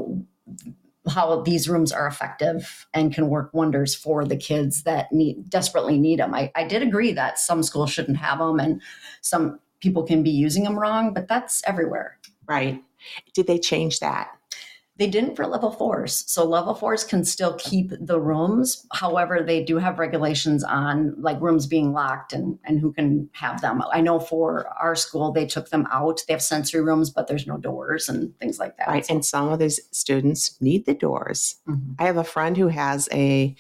how 1.09 1.41
these 1.41 1.69
rooms 1.69 1.91
are 1.91 2.07
effective 2.07 2.87
and 2.93 3.15
can 3.15 3.29
work 3.29 3.51
wonders 3.53 3.95
for 3.95 4.25
the 4.25 4.37
kids 4.37 4.83
that 4.83 5.13
need 5.13 5.49
desperately 5.49 5.99
need 5.99 6.19
them. 6.19 6.35
I, 6.35 6.53
I 6.55 6.65
did 6.65 6.83
agree 6.83 7.13
that 7.13 7.39
some 7.39 7.63
schools 7.63 7.91
shouldn't 7.91 8.19
have 8.19 8.39
them 8.39 8.61
and 8.61 8.83
some 9.23 9.59
people 9.81 10.03
can 10.03 10.23
be 10.23 10.31
using 10.31 10.65
them 10.65 10.79
wrong, 10.79 11.15
but 11.15 11.29
that's 11.29 11.63
everywhere. 11.67 12.19
Right. 12.47 12.83
Did 13.35 13.47
they 13.47 13.59
change 13.59 14.01
that? 14.01 14.29
They 14.99 15.07
didn't 15.07 15.37
for 15.37 15.47
level 15.47 15.71
fours. 15.71 16.25
So 16.27 16.45
level 16.45 16.75
fours 16.75 17.05
can 17.05 17.25
still 17.25 17.55
keep 17.55 17.93
the 18.01 18.21
rooms. 18.21 18.85
However, 18.93 19.43
they 19.43 19.63
do 19.63 19.79
have 19.79 20.01
regulations 20.01 20.65
on 20.65 21.15
like 21.19 21.41
rooms 21.41 21.69
being 21.69 21.93
locked 21.93 22.33
and, 22.33 22.59
and 22.65 22.81
who 22.81 22.93
can 22.93 23.31
have 23.33 23.61
them. 23.61 23.81
I 23.93 24.01
know 24.01 24.19
for 24.19 24.69
our 24.83 24.97
school, 24.97 25.31
they 25.31 25.47
took 25.47 25.71
them 25.71 25.87
out. 25.93 26.23
They 26.27 26.35
have 26.35 26.43
sensory 26.43 26.83
rooms, 26.83 27.11
but 27.11 27.29
there's 27.29 27.47
no 27.47 27.59
doors 27.59 28.09
and 28.09 28.37
things 28.41 28.59
like 28.59 28.77
that. 28.79 28.89
Right. 28.89 29.07
So. 29.07 29.15
And 29.15 29.25
some 29.25 29.49
of 29.53 29.61
these 29.61 29.81
students 29.93 30.61
need 30.61 30.85
the 30.85 30.95
doors. 30.95 31.57
Mm-hmm. 31.69 31.93
I 32.01 32.05
have 32.05 32.17
a 32.17 32.25
friend 32.25 32.57
who 32.57 32.69
has 32.69 33.09
a 33.13 33.55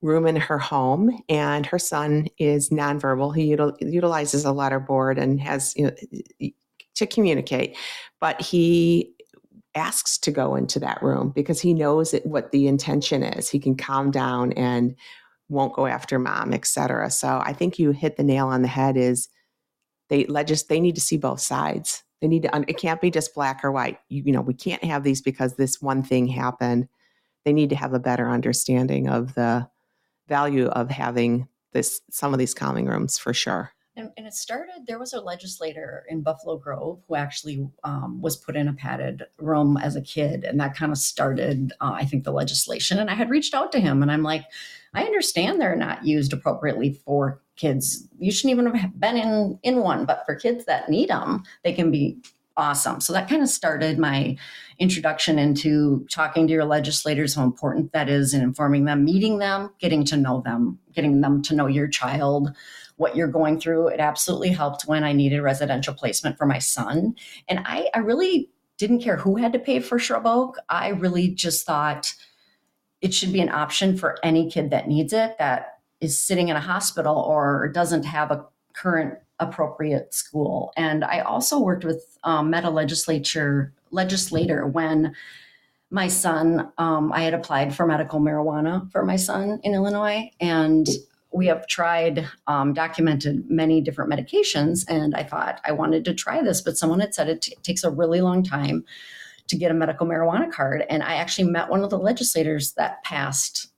room 0.00 0.26
in 0.26 0.36
her 0.36 0.58
home 0.58 1.22
and 1.28 1.66
her 1.66 1.78
son 1.78 2.26
is 2.38 2.70
nonverbal. 2.70 3.36
He 3.36 3.54
util- 3.54 3.76
utilizes 3.80 4.46
a 4.46 4.48
letterboard 4.48 5.20
and 5.20 5.38
has, 5.40 5.74
you 5.76 5.90
know, 5.90 6.50
to 6.94 7.06
communicate, 7.06 7.76
but 8.18 8.40
he 8.40 9.14
asks 9.74 10.18
to 10.18 10.30
go 10.30 10.56
into 10.56 10.80
that 10.80 11.02
room 11.02 11.30
because 11.30 11.60
he 11.60 11.74
knows 11.74 12.12
it, 12.14 12.26
what 12.26 12.50
the 12.50 12.66
intention 12.66 13.22
is. 13.22 13.48
He 13.48 13.58
can 13.58 13.76
calm 13.76 14.10
down 14.10 14.52
and 14.52 14.96
won't 15.48 15.74
go 15.74 15.86
after 15.86 16.18
mom, 16.18 16.52
etc. 16.52 17.10
So 17.10 17.40
I 17.44 17.52
think 17.52 17.78
you 17.78 17.90
hit 17.90 18.16
the 18.16 18.22
nail 18.22 18.48
on 18.48 18.62
the 18.62 18.68
head. 18.68 18.96
Is 18.96 19.28
they 20.08 20.24
legis 20.24 20.64
they 20.64 20.80
need 20.80 20.94
to 20.96 21.00
see 21.00 21.16
both 21.16 21.40
sides. 21.40 22.02
They 22.20 22.28
need 22.28 22.42
to. 22.42 22.64
It 22.68 22.78
can't 22.78 23.00
be 23.00 23.10
just 23.10 23.34
black 23.34 23.64
or 23.64 23.72
white. 23.72 23.98
You, 24.08 24.22
you 24.26 24.32
know, 24.32 24.42
we 24.42 24.54
can't 24.54 24.84
have 24.84 25.04
these 25.04 25.22
because 25.22 25.54
this 25.54 25.80
one 25.80 26.02
thing 26.02 26.26
happened. 26.26 26.88
They 27.44 27.52
need 27.52 27.70
to 27.70 27.76
have 27.76 27.94
a 27.94 28.00
better 28.00 28.28
understanding 28.28 29.08
of 29.08 29.34
the 29.34 29.68
value 30.28 30.66
of 30.66 30.90
having 30.90 31.48
this 31.72 32.00
some 32.10 32.32
of 32.32 32.38
these 32.38 32.54
calming 32.54 32.86
rooms 32.86 33.18
for 33.18 33.32
sure. 33.32 33.72
And, 34.00 34.10
and, 34.16 34.26
it 34.26 34.34
started, 34.34 34.86
there 34.86 34.98
was 34.98 35.12
a 35.12 35.20
legislator 35.20 36.04
in 36.08 36.22
Buffalo 36.22 36.56
Grove 36.56 37.00
who 37.06 37.14
actually 37.14 37.68
um, 37.84 38.20
was 38.20 38.36
put 38.36 38.56
in 38.56 38.68
a 38.68 38.72
padded 38.72 39.24
room 39.38 39.76
as 39.76 39.94
a 39.94 40.00
kid. 40.00 40.44
And 40.44 40.58
that 40.60 40.74
kind 40.74 40.90
of 40.90 40.98
started, 40.98 41.72
uh, 41.80 41.92
I 41.94 42.04
think, 42.04 42.24
the 42.24 42.32
legislation. 42.32 42.98
And 42.98 43.10
I 43.10 43.14
had 43.14 43.30
reached 43.30 43.54
out 43.54 43.72
to 43.72 43.80
him 43.80 44.02
and 44.02 44.10
I'm 44.10 44.22
like, 44.22 44.44
I 44.94 45.04
understand 45.04 45.60
they're 45.60 45.76
not 45.76 46.04
used 46.04 46.32
appropriately 46.32 46.94
for 47.04 47.40
kids. 47.56 48.08
You 48.18 48.32
shouldn't 48.32 48.58
even 48.58 48.74
have 48.74 48.98
been 48.98 49.16
in, 49.16 49.58
in 49.62 49.76
one, 49.80 50.06
but 50.06 50.24
for 50.24 50.34
kids 50.34 50.64
that 50.64 50.88
need 50.88 51.10
them, 51.10 51.44
they 51.62 51.72
can 51.72 51.90
be 51.90 52.18
awesome. 52.56 53.00
So 53.00 53.12
that 53.12 53.28
kind 53.28 53.42
of 53.42 53.48
started 53.48 53.98
my 53.98 54.36
introduction 54.78 55.38
into 55.38 56.06
talking 56.10 56.46
to 56.46 56.52
your 56.52 56.64
legislators, 56.64 57.34
how 57.34 57.44
important 57.44 57.92
that 57.92 58.08
is, 58.08 58.34
and 58.34 58.42
informing 58.42 58.84
them, 58.84 59.04
meeting 59.04 59.38
them, 59.38 59.70
getting 59.78 60.04
to 60.06 60.16
know 60.16 60.42
them, 60.44 60.78
getting 60.92 61.20
them 61.20 61.42
to 61.42 61.54
know 61.54 61.66
your 61.66 61.88
child, 61.88 62.50
what 63.00 63.16
you're 63.16 63.28
going 63.28 63.58
through. 63.58 63.88
It 63.88 63.98
absolutely 63.98 64.50
helped 64.50 64.82
when 64.82 65.04
I 65.04 65.14
needed 65.14 65.40
residential 65.40 65.94
placement 65.94 66.36
for 66.36 66.44
my 66.44 66.58
son. 66.58 67.14
And 67.48 67.60
I, 67.64 67.88
I 67.94 68.00
really 68.00 68.50
didn't 68.76 69.00
care 69.00 69.16
who 69.16 69.36
had 69.36 69.54
to 69.54 69.58
pay 69.58 69.80
for 69.80 69.98
Shrub 69.98 70.26
Oak. 70.26 70.58
I 70.68 70.88
really 70.88 71.28
just 71.28 71.64
thought 71.64 72.12
it 73.00 73.14
should 73.14 73.32
be 73.32 73.40
an 73.40 73.48
option 73.48 73.96
for 73.96 74.18
any 74.22 74.50
kid 74.50 74.68
that 74.68 74.86
needs 74.86 75.14
it, 75.14 75.38
that 75.38 75.78
is 76.02 76.18
sitting 76.18 76.48
in 76.48 76.56
a 76.56 76.60
hospital 76.60 77.16
or 77.16 77.68
doesn't 77.68 78.04
have 78.04 78.30
a 78.30 78.44
current 78.74 79.14
appropriate 79.38 80.12
school. 80.12 80.70
And 80.76 81.02
I 81.02 81.20
also 81.20 81.58
worked 81.58 81.86
with 81.86 82.18
um, 82.22 82.50
Meta 82.50 82.68
Legislature 82.68 83.72
legislator 83.90 84.66
when 84.66 85.14
my 85.90 86.08
son, 86.08 86.70
um, 86.76 87.12
I 87.12 87.22
had 87.22 87.32
applied 87.32 87.74
for 87.74 87.86
medical 87.86 88.20
marijuana 88.20 88.92
for 88.92 89.06
my 89.06 89.16
son 89.16 89.58
in 89.64 89.72
Illinois, 89.74 90.30
and 90.38 90.86
we 91.32 91.46
have 91.46 91.66
tried 91.66 92.26
um, 92.46 92.72
documented 92.72 93.48
many 93.48 93.80
different 93.80 94.10
medications 94.10 94.84
and 94.88 95.14
i 95.14 95.22
thought 95.22 95.60
i 95.64 95.72
wanted 95.72 96.04
to 96.04 96.14
try 96.14 96.42
this 96.42 96.60
but 96.60 96.76
someone 96.76 97.00
had 97.00 97.14
said 97.14 97.28
it 97.28 97.42
t- 97.42 97.56
takes 97.62 97.84
a 97.84 97.90
really 97.90 98.20
long 98.20 98.42
time 98.42 98.84
to 99.46 99.56
get 99.56 99.70
a 99.70 99.74
medical 99.74 100.06
marijuana 100.06 100.50
card 100.50 100.84
and 100.88 101.02
i 101.02 101.14
actually 101.14 101.48
met 101.48 101.68
one 101.68 101.82
of 101.82 101.90
the 101.90 101.98
legislators 101.98 102.72
that 102.72 103.02
passed 103.04 103.68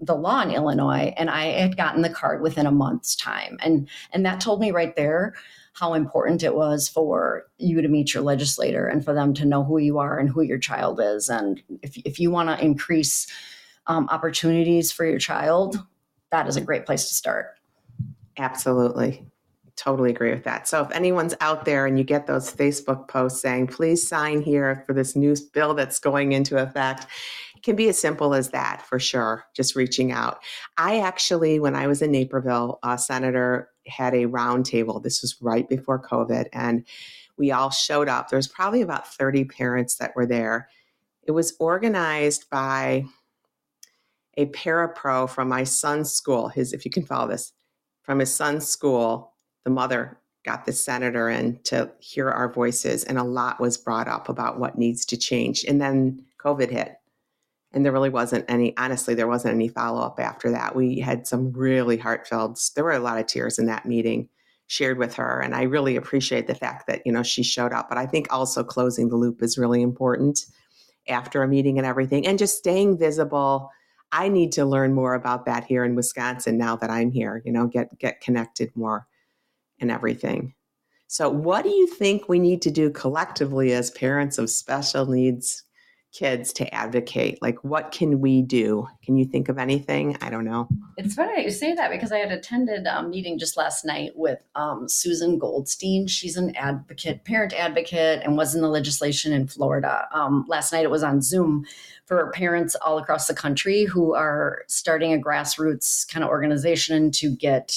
the 0.00 0.14
law 0.14 0.42
in 0.42 0.50
illinois 0.50 1.12
and 1.16 1.30
i 1.30 1.46
had 1.46 1.76
gotten 1.76 2.02
the 2.02 2.10
card 2.10 2.40
within 2.40 2.66
a 2.66 2.72
month's 2.72 3.16
time 3.16 3.58
and 3.62 3.88
and 4.12 4.24
that 4.24 4.40
told 4.40 4.60
me 4.60 4.70
right 4.70 4.96
there 4.96 5.34
how 5.74 5.94
important 5.94 6.42
it 6.42 6.56
was 6.56 6.88
for 6.88 7.46
you 7.58 7.80
to 7.80 7.88
meet 7.88 8.12
your 8.12 8.22
legislator 8.22 8.88
and 8.88 9.04
for 9.04 9.14
them 9.14 9.32
to 9.32 9.44
know 9.44 9.62
who 9.62 9.78
you 9.78 9.98
are 9.98 10.18
and 10.18 10.28
who 10.28 10.42
your 10.42 10.58
child 10.58 11.00
is 11.00 11.28
and 11.28 11.62
if, 11.82 11.96
if 11.98 12.18
you 12.18 12.30
want 12.30 12.48
to 12.48 12.64
increase 12.64 13.28
um, 13.86 14.08
opportunities 14.10 14.90
for 14.92 15.04
your 15.04 15.18
child 15.18 15.78
that 16.30 16.48
is 16.48 16.56
a 16.56 16.60
mm-hmm. 16.60 16.66
great 16.66 16.86
place 16.86 17.08
to 17.08 17.14
start. 17.14 17.54
Absolutely. 18.38 19.26
totally 19.76 20.10
agree 20.10 20.32
with 20.32 20.44
that. 20.44 20.66
So 20.66 20.82
if 20.82 20.90
anyone's 20.90 21.34
out 21.40 21.64
there 21.64 21.86
and 21.86 21.96
you 21.96 22.04
get 22.04 22.26
those 22.26 22.52
Facebook 22.52 23.08
posts 23.08 23.40
saying, 23.40 23.68
please 23.68 24.06
sign 24.06 24.40
here 24.40 24.82
for 24.86 24.92
this 24.92 25.14
new 25.14 25.36
bill 25.52 25.74
that's 25.74 25.98
going 26.00 26.32
into 26.32 26.60
effect, 26.60 27.06
it 27.56 27.62
can 27.62 27.76
be 27.76 27.88
as 27.88 27.98
simple 27.98 28.34
as 28.34 28.50
that 28.50 28.82
for 28.82 28.98
sure, 28.98 29.44
just 29.54 29.76
reaching 29.76 30.12
out. 30.12 30.40
I 30.76 31.00
actually, 31.00 31.60
when 31.60 31.74
I 31.74 31.86
was 31.86 32.02
in 32.02 32.12
Naperville, 32.12 32.78
a 32.84 32.98
senator 32.98 33.70
had 33.86 34.14
a 34.14 34.26
roundtable. 34.26 35.02
This 35.02 35.22
was 35.22 35.36
right 35.40 35.68
before 35.68 36.00
COVID, 36.00 36.46
and 36.52 36.84
we 37.36 37.52
all 37.52 37.70
showed 37.70 38.08
up. 38.08 38.28
There 38.28 38.36
was 38.36 38.48
probably 38.48 38.82
about 38.82 39.12
30 39.12 39.44
parents 39.44 39.96
that 39.96 40.14
were 40.14 40.26
there. 40.26 40.68
It 41.22 41.32
was 41.32 41.54
organized 41.58 42.48
by 42.50 43.04
a 44.38 44.46
parapro 44.46 45.28
from 45.28 45.48
my 45.48 45.64
son's 45.64 46.10
school, 46.10 46.48
his, 46.48 46.72
if 46.72 46.86
you 46.86 46.90
can 46.90 47.04
follow 47.04 47.28
this, 47.28 47.52
from 48.04 48.20
his 48.20 48.34
son's 48.34 48.66
school 48.66 49.34
the 49.64 49.70
mother 49.70 50.18
got 50.44 50.64
the 50.64 50.72
senator 50.72 51.28
in 51.28 51.60
to 51.64 51.90
hear 51.98 52.30
our 52.30 52.50
voices, 52.50 53.04
and 53.04 53.18
a 53.18 53.24
lot 53.24 53.60
was 53.60 53.76
brought 53.76 54.08
up 54.08 54.30
about 54.30 54.58
what 54.58 54.78
needs 54.78 55.04
to 55.04 55.16
change. 55.18 55.64
And 55.64 55.78
then 55.78 56.24
COVID 56.42 56.70
hit, 56.70 56.94
and 57.72 57.84
there 57.84 57.92
really 57.92 58.08
wasn't 58.08 58.46
any, 58.48 58.74
honestly, 58.78 59.14
there 59.14 59.28
wasn't 59.28 59.54
any 59.54 59.68
follow 59.68 60.00
up 60.00 60.18
after 60.18 60.50
that. 60.52 60.74
We 60.74 61.00
had 61.00 61.26
some 61.26 61.52
really 61.52 61.98
heartfelt, 61.98 62.70
there 62.74 62.84
were 62.84 62.92
a 62.92 62.98
lot 62.98 63.18
of 63.18 63.26
tears 63.26 63.58
in 63.58 63.66
that 63.66 63.84
meeting 63.84 64.30
shared 64.68 64.98
with 64.98 65.14
her. 65.14 65.40
And 65.40 65.54
I 65.54 65.62
really 65.62 65.96
appreciate 65.96 66.46
the 66.46 66.54
fact 66.54 66.86
that, 66.86 67.02
you 67.04 67.12
know, 67.12 67.22
she 67.22 67.42
showed 67.42 67.72
up. 67.72 67.88
But 67.88 67.98
I 67.98 68.06
think 68.06 68.28
also 68.30 68.62
closing 68.62 69.08
the 69.08 69.16
loop 69.16 69.42
is 69.42 69.58
really 69.58 69.82
important 69.82 70.46
after 71.08 71.42
a 71.42 71.48
meeting 71.48 71.78
and 71.78 71.86
everything, 71.86 72.26
and 72.26 72.38
just 72.38 72.56
staying 72.56 72.96
visible. 72.98 73.70
I 74.12 74.28
need 74.28 74.52
to 74.52 74.64
learn 74.64 74.94
more 74.94 75.14
about 75.14 75.44
that 75.46 75.64
here 75.64 75.84
in 75.84 75.94
Wisconsin 75.94 76.56
now 76.56 76.76
that 76.76 76.90
I'm 76.90 77.10
here, 77.10 77.42
you 77.44 77.52
know, 77.52 77.66
get 77.66 77.98
get 77.98 78.20
connected 78.20 78.70
more 78.74 79.06
and 79.80 79.90
everything. 79.90 80.54
So, 81.06 81.28
what 81.28 81.62
do 81.64 81.70
you 81.70 81.86
think 81.86 82.28
we 82.28 82.38
need 82.38 82.62
to 82.62 82.70
do 82.70 82.90
collectively 82.90 83.72
as 83.72 83.90
parents 83.90 84.38
of 84.38 84.50
special 84.50 85.06
needs 85.06 85.64
kids 86.12 86.52
to 86.54 86.74
advocate? 86.74 87.40
Like, 87.42 87.62
what 87.62 87.92
can 87.92 88.20
we 88.20 88.42
do? 88.42 88.88
Can 89.04 89.16
you 89.16 89.24
think 89.24 89.48
of 89.48 89.58
anything? 89.58 90.16
I 90.20 90.30
don't 90.30 90.44
know. 90.44 90.68
It's 90.96 91.14
funny 91.14 91.44
you 91.44 91.50
say 91.50 91.74
that 91.74 91.90
because 91.90 92.12
I 92.12 92.18
had 92.18 92.32
attended 92.32 92.86
a 92.86 93.02
meeting 93.02 93.38
just 93.38 93.56
last 93.56 93.84
night 93.84 94.12
with 94.14 94.42
um, 94.54 94.88
Susan 94.88 95.38
Goldstein. 95.38 96.06
She's 96.06 96.36
an 96.36 96.56
advocate, 96.56 97.24
parent 97.24 97.52
advocate, 97.52 98.22
and 98.24 98.36
was 98.36 98.54
in 98.54 98.62
the 98.62 98.68
legislation 98.68 99.32
in 99.32 99.46
Florida. 99.46 100.08
Um, 100.12 100.44
last 100.48 100.72
night 100.72 100.84
it 100.84 100.90
was 100.90 101.02
on 101.02 101.20
Zoom 101.20 101.66
for 102.06 102.30
parents 102.32 102.74
all 102.76 102.98
across 102.98 103.26
the 103.26 103.34
country 103.34 103.84
who 103.84 104.14
are 104.14 104.62
starting 104.66 105.12
a 105.12 105.18
grassroots 105.18 106.08
kind 106.10 106.24
of 106.24 106.30
organization 106.30 107.10
to 107.12 107.34
get 107.34 107.76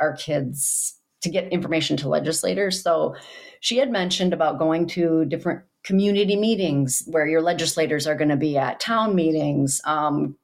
our 0.00 0.14
kids 0.14 0.94
to 1.20 1.28
get 1.28 1.50
information 1.52 1.96
to 1.98 2.08
legislators. 2.08 2.80
So 2.82 3.16
she 3.60 3.78
had 3.78 3.90
mentioned 3.90 4.32
about 4.32 4.58
going 4.58 4.86
to 4.88 5.24
different 5.24 5.62
community 5.84 6.36
meetings 6.36 7.04
where 7.06 7.26
your 7.26 7.40
legislators 7.40 8.06
are 8.06 8.14
going 8.14 8.28
to 8.28 8.36
be 8.36 8.56
at 8.58 8.80
town 8.80 9.14
meetings. 9.14 9.80
Um, 9.84 10.36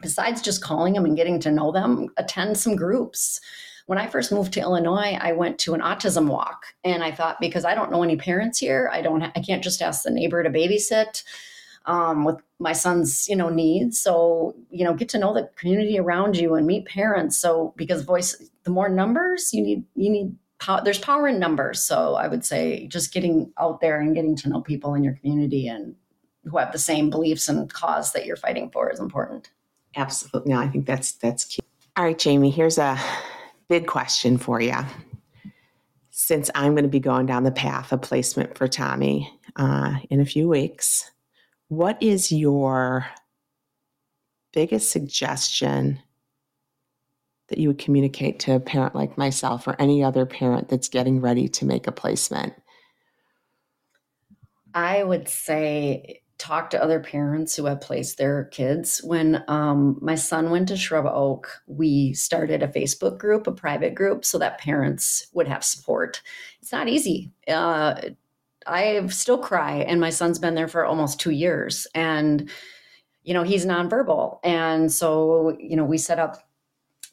besides 0.00 0.42
just 0.42 0.62
calling 0.62 0.94
them 0.94 1.04
and 1.04 1.16
getting 1.16 1.38
to 1.40 1.50
know 1.50 1.72
them, 1.72 2.08
attend 2.16 2.58
some 2.58 2.76
groups. 2.76 3.40
When 3.86 3.98
I 3.98 4.06
first 4.06 4.32
moved 4.32 4.52
to 4.54 4.60
Illinois, 4.60 5.18
I 5.20 5.32
went 5.32 5.58
to 5.60 5.74
an 5.74 5.80
autism 5.80 6.28
walk, 6.28 6.66
and 6.84 7.02
I 7.02 7.10
thought 7.10 7.40
because 7.40 7.64
I 7.64 7.74
don't 7.74 7.90
know 7.90 8.02
any 8.02 8.16
parents 8.16 8.58
here, 8.58 8.88
I 8.92 9.02
don't, 9.02 9.22
I 9.22 9.40
can't 9.40 9.62
just 9.62 9.82
ask 9.82 10.04
the 10.04 10.10
neighbor 10.10 10.42
to 10.42 10.50
babysit 10.50 11.22
um, 11.86 12.24
with 12.24 12.36
my 12.58 12.72
son's 12.72 13.28
you 13.28 13.36
know 13.36 13.48
needs 13.48 14.00
so 14.00 14.54
you 14.70 14.84
know 14.84 14.94
get 14.94 15.08
to 15.08 15.18
know 15.18 15.34
the 15.34 15.48
community 15.56 15.98
around 15.98 16.36
you 16.36 16.54
and 16.54 16.66
meet 16.66 16.86
parents 16.86 17.36
so 17.38 17.74
because 17.76 18.02
voice 18.02 18.50
the 18.64 18.70
more 18.70 18.88
numbers 18.88 19.52
you 19.52 19.62
need 19.62 19.84
you 19.96 20.10
need 20.10 20.34
there's 20.84 20.98
power 20.98 21.28
in 21.28 21.38
numbers. 21.38 21.82
So 21.82 22.14
i 22.14 22.28
would 22.28 22.44
say 22.44 22.86
just 22.86 23.12
getting 23.12 23.52
out 23.58 23.80
there 23.80 24.00
and 24.00 24.14
getting 24.14 24.36
to 24.36 24.48
know 24.48 24.60
people 24.60 24.94
in 24.94 25.04
your 25.04 25.14
community 25.14 25.68
and 25.68 25.94
who 26.44 26.56
have 26.58 26.72
the 26.72 26.78
same 26.78 27.10
beliefs 27.10 27.48
and 27.48 27.72
cause 27.72 28.12
that 28.12 28.26
you're 28.26 28.36
fighting 28.36 28.70
for 28.70 28.90
is 28.90 29.00
important. 29.00 29.50
Absolutely 29.96 30.52
no 30.52 30.58
i 30.58 30.68
think 30.68 30.86
that's 30.86 31.12
that's 31.12 31.44
key. 31.44 31.62
All 31.96 32.04
right 32.04 32.18
jamie 32.18 32.50
here's 32.50 32.78
a 32.78 32.98
big 33.68 33.86
question 33.86 34.38
for 34.38 34.60
you 34.60 34.76
since 36.10 36.50
i'm 36.54 36.72
going 36.72 36.84
to 36.84 36.88
be 36.88 37.00
going 37.00 37.26
down 37.26 37.44
the 37.44 37.52
path 37.52 37.92
of 37.92 38.00
placement 38.00 38.56
for 38.56 38.66
tommy 38.66 39.30
uh, 39.56 39.98
in 40.08 40.20
a 40.20 40.24
few 40.24 40.48
weeks 40.48 41.10
what 41.68 42.02
is 42.02 42.32
your 42.32 43.06
biggest 44.52 44.90
suggestion 44.90 45.98
that 47.48 47.58
you 47.58 47.68
would 47.68 47.78
communicate 47.78 48.40
to 48.40 48.54
a 48.54 48.60
parent 48.60 48.94
like 48.94 49.18
myself 49.18 49.66
or 49.66 49.76
any 49.78 50.02
other 50.02 50.26
parent 50.26 50.68
that's 50.68 50.88
getting 50.88 51.20
ready 51.20 51.48
to 51.48 51.64
make 51.64 51.86
a 51.86 51.92
placement? 51.92 52.54
I 54.74 55.02
would 55.02 55.28
say 55.28 56.22
talk 56.42 56.70
to 56.70 56.82
other 56.82 56.98
parents 56.98 57.54
who 57.54 57.66
have 57.66 57.80
placed 57.80 58.18
their 58.18 58.46
kids. 58.46 59.00
When 59.04 59.44
um, 59.46 59.96
my 60.00 60.16
son 60.16 60.50
went 60.50 60.66
to 60.68 60.76
Shrub 60.76 61.06
Oak, 61.06 61.48
we 61.66 62.14
started 62.14 62.64
a 62.64 62.68
Facebook 62.68 63.16
group, 63.16 63.46
a 63.46 63.52
private 63.52 63.94
group, 63.94 64.24
so 64.24 64.38
that 64.38 64.58
parents 64.58 65.28
would 65.34 65.46
have 65.46 65.62
support. 65.62 66.20
It's 66.60 66.72
not 66.72 66.88
easy. 66.88 67.30
Uh, 67.46 67.94
I 68.66 69.06
still 69.06 69.38
cry, 69.38 69.78
and 69.78 70.00
my 70.00 70.10
son's 70.10 70.40
been 70.40 70.56
there 70.56 70.66
for 70.66 70.84
almost 70.84 71.20
two 71.20 71.30
years, 71.30 71.86
and 71.94 72.50
you 73.22 73.34
know 73.34 73.44
he's 73.44 73.64
nonverbal, 73.64 74.40
and 74.42 74.90
so 74.90 75.56
you 75.60 75.76
know 75.76 75.84
we 75.84 75.98
set 75.98 76.18
up 76.18 76.38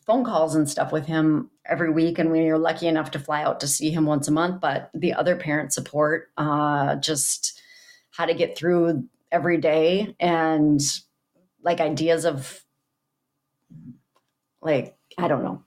phone 0.10 0.24
calls 0.24 0.56
and 0.56 0.68
stuff 0.68 0.92
with 0.92 1.06
him 1.06 1.52
every 1.66 1.92
week, 1.92 2.18
and 2.18 2.32
we 2.32 2.50
are 2.50 2.58
lucky 2.58 2.88
enough 2.88 3.12
to 3.12 3.20
fly 3.20 3.44
out 3.44 3.60
to 3.60 3.68
see 3.68 3.92
him 3.92 4.06
once 4.06 4.28
a 4.28 4.32
month. 4.32 4.60
But 4.60 4.90
the 4.94 5.14
other 5.14 5.36
parent 5.36 5.72
support, 5.72 6.30
uh, 6.38 6.96
just 6.96 7.62
how 8.12 8.26
to 8.26 8.34
get 8.34 8.58
through 8.58 9.04
every 9.32 9.58
day, 9.58 10.16
and 10.20 10.82
like 11.64 11.80
ideas 11.80 12.26
of 12.26 12.64
like 14.62 14.98
I 15.18 15.28
don't 15.28 15.44
know 15.44 15.64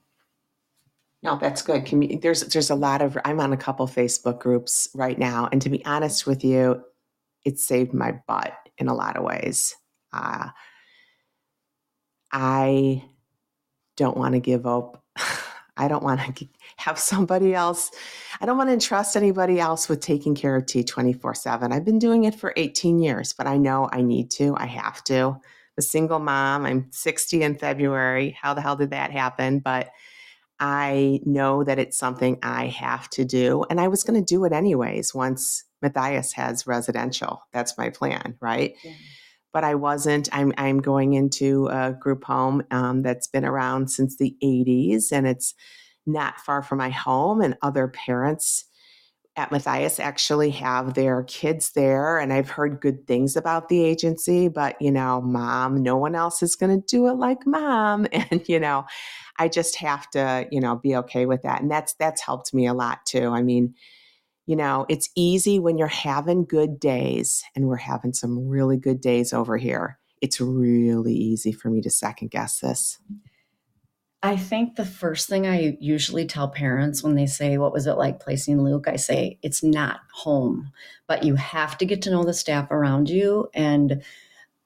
no, 1.23 1.37
that's 1.37 1.61
good. 1.61 1.87
There's 2.21 2.41
there's 2.41 2.69
a 2.69 2.75
lot 2.75 3.01
of 3.01 3.17
I'm 3.23 3.39
on 3.39 3.53
a 3.53 3.57
couple 3.57 3.87
Facebook 3.87 4.39
groups 4.39 4.89
right 4.93 5.17
now, 5.17 5.47
and 5.53 5.61
to 5.61 5.69
be 5.69 5.83
honest 5.85 6.27
with 6.27 6.43
you, 6.43 6.83
it 7.45 7.59
saved 7.59 7.93
my 7.93 8.19
butt 8.27 8.53
in 8.77 8.89
a 8.89 8.93
lot 8.93 9.15
of 9.15 9.23
ways. 9.23 9.73
Uh, 10.11 10.49
I 12.33 13.05
don't 13.95 14.17
want 14.17 14.33
to 14.33 14.39
give 14.39 14.65
up. 14.65 15.03
I 15.77 15.87
don't 15.87 16.03
want 16.03 16.35
to 16.35 16.47
have 16.77 16.99
somebody 16.99 17.55
else. 17.55 17.89
I 18.39 18.45
don't 18.45 18.57
want 18.57 18.69
to 18.69 18.73
entrust 18.73 19.15
anybody 19.15 19.59
else 19.59 19.89
with 19.89 20.01
taking 20.01 20.35
care 20.35 20.55
of 20.55 20.67
T 20.67 20.83
24 20.83 21.33
7. 21.33 21.71
I've 21.71 21.85
been 21.85 21.99
doing 21.99 22.25
it 22.25 22.35
for 22.35 22.53
18 22.55 22.99
years, 22.99 23.33
but 23.33 23.47
I 23.47 23.57
know 23.57 23.89
I 23.91 24.01
need 24.01 24.29
to. 24.31 24.55
I 24.55 24.67
have 24.67 25.03
to. 25.05 25.37
A 25.77 25.81
single 25.81 26.19
mom. 26.19 26.67
I'm 26.67 26.87
60 26.91 27.41
in 27.41 27.55
February. 27.55 28.37
How 28.39 28.53
the 28.53 28.61
hell 28.61 28.75
did 28.75 28.91
that 28.91 29.09
happen? 29.11 29.59
But 29.59 29.89
I 30.59 31.19
know 31.25 31.63
that 31.63 31.79
it's 31.79 31.97
something 31.97 32.37
I 32.43 32.67
have 32.67 33.09
to 33.11 33.25
do. 33.25 33.65
And 33.69 33.81
I 33.81 33.87
was 33.87 34.03
going 34.03 34.23
to 34.23 34.25
do 34.25 34.45
it 34.45 34.53
anyways 34.53 35.13
once 35.13 35.63
Matthias 35.81 36.33
has 36.33 36.67
residential. 36.67 37.41
That's 37.51 37.77
my 37.77 37.89
plan, 37.89 38.37
right? 38.39 38.75
Yeah. 38.83 38.93
But 39.53 39.63
I 39.63 39.75
wasn't. 39.75 40.27
I'm, 40.33 40.51
I'm 40.57 40.79
going 40.79 41.13
into 41.13 41.67
a 41.67 41.93
group 41.93 42.25
home 42.25 42.63
um, 42.71 43.03
that's 43.03 43.27
been 43.27 43.45
around 43.45 43.89
since 43.89 44.17
the 44.17 44.35
80s 44.43 45.11
and 45.11 45.27
it's 45.27 45.53
not 46.05 46.39
far 46.39 46.61
from 46.61 46.79
my 46.79 46.89
home. 46.89 47.41
And 47.41 47.55
other 47.61 47.87
parents 47.87 48.65
at 49.35 49.51
Matthias 49.51 49.99
actually 49.99 50.51
have 50.51 50.93
their 50.93 51.23
kids 51.23 51.71
there. 51.71 52.19
And 52.19 52.31
I've 52.31 52.49
heard 52.49 52.81
good 52.81 53.07
things 53.07 53.35
about 53.35 53.67
the 53.67 53.83
agency, 53.83 54.47
but 54.47 54.75
you 54.79 54.91
know, 54.91 55.21
mom, 55.21 55.81
no 55.81 55.97
one 55.97 56.13
else 56.13 56.43
is 56.43 56.55
going 56.55 56.79
to 56.79 56.85
do 56.85 57.07
it 57.07 57.13
like 57.13 57.45
mom. 57.45 58.07
And, 58.13 58.47
you 58.47 58.59
know, 58.59 58.85
I 59.39 59.47
just 59.47 59.75
have 59.77 60.09
to, 60.11 60.47
you 60.51 60.61
know, 60.61 60.75
be 60.75 60.95
okay 60.97 61.25
with 61.25 61.41
that. 61.43 61.61
And 61.61 61.71
that's 61.71 61.93
that's 61.95 62.21
helped 62.21 62.53
me 62.53 62.67
a 62.67 62.73
lot 62.73 63.05
too. 63.05 63.29
I 63.29 63.41
mean, 63.41 63.73
you 64.45 64.55
know, 64.55 64.85
it's 64.89 65.09
easy 65.15 65.59
when 65.59 65.77
you're 65.77 65.87
having 65.87 66.45
good 66.45 66.79
days, 66.79 67.43
and 67.55 67.67
we're 67.67 67.77
having 67.77 68.13
some 68.13 68.47
really 68.47 68.77
good 68.77 68.99
days 68.99 69.33
over 69.33 69.57
here. 69.57 69.99
It's 70.21 70.41
really 70.41 71.13
easy 71.13 71.51
for 71.51 71.69
me 71.69 71.81
to 71.81 71.89
second 71.89 72.31
guess 72.31 72.59
this. 72.59 72.99
I 74.21 74.37
think 74.37 74.77
the 74.77 74.85
first 74.85 75.27
thing 75.27 75.45
I 75.45 75.77
usually 75.81 76.25
tell 76.25 76.47
parents 76.47 77.03
when 77.03 77.15
they 77.15 77.25
say, 77.25 77.57
What 77.57 77.73
was 77.73 77.87
it 77.87 77.97
like 77.97 78.21
placing 78.21 78.61
Luke? 78.61 78.87
I 78.87 78.95
say, 78.95 79.37
It's 79.43 79.63
not 79.63 79.99
home, 80.13 80.71
but 81.07 81.23
you 81.23 81.35
have 81.35 81.77
to 81.79 81.85
get 81.85 82.01
to 82.03 82.09
know 82.09 82.23
the 82.23 82.33
staff 82.33 82.71
around 82.71 83.09
you. 83.09 83.49
And 83.53 84.01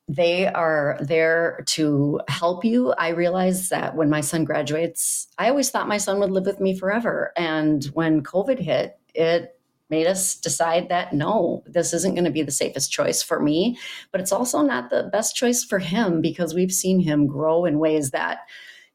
they 0.08 0.46
are 0.48 0.98
there 1.02 1.63
to 1.68 2.22
help 2.28 2.63
you. 2.63 2.94
I 2.94 3.10
realize 3.10 3.70
that 3.70 3.96
when 3.96 4.10
my 4.10 4.22
son 4.22 4.46
graduates, 4.46 5.28
I 5.38 5.50
always 5.50 5.70
thought 5.70 5.88
my 5.88 5.98
son 5.98 6.20
would 6.20 6.32
live 6.32 6.46
with 6.46 6.62
me 6.62 6.78
forever. 6.78 7.34
And 7.36 7.84
when 7.86 8.22
COVID 8.24 8.60
hit, 8.60 8.98
it 9.13 9.57
made 9.89 10.08
us 10.08 10.36
decide 10.36 10.89
that 10.89 11.13
no, 11.13 11.63
this 11.65 11.93
isn't 11.93 12.15
going 12.15 12.26
to 12.26 12.32
be 12.32 12.41
the 12.41 12.52
safest 12.52 12.91
choice 12.91 13.21
for 13.21 13.39
me, 13.41 13.78
but 14.12 14.21
it's 14.21 14.32
also 14.32 14.62
not 14.62 14.89
the 14.89 15.10
best 15.12 15.36
choice 15.36 15.63
for 15.63 15.80
him 15.80 16.21
because 16.21 16.54
we've 16.54 16.71
seen 16.71 17.00
him 17.00 17.28
grow 17.28 17.65
in 17.65 17.80
ways 17.80 18.12
that 18.12 18.39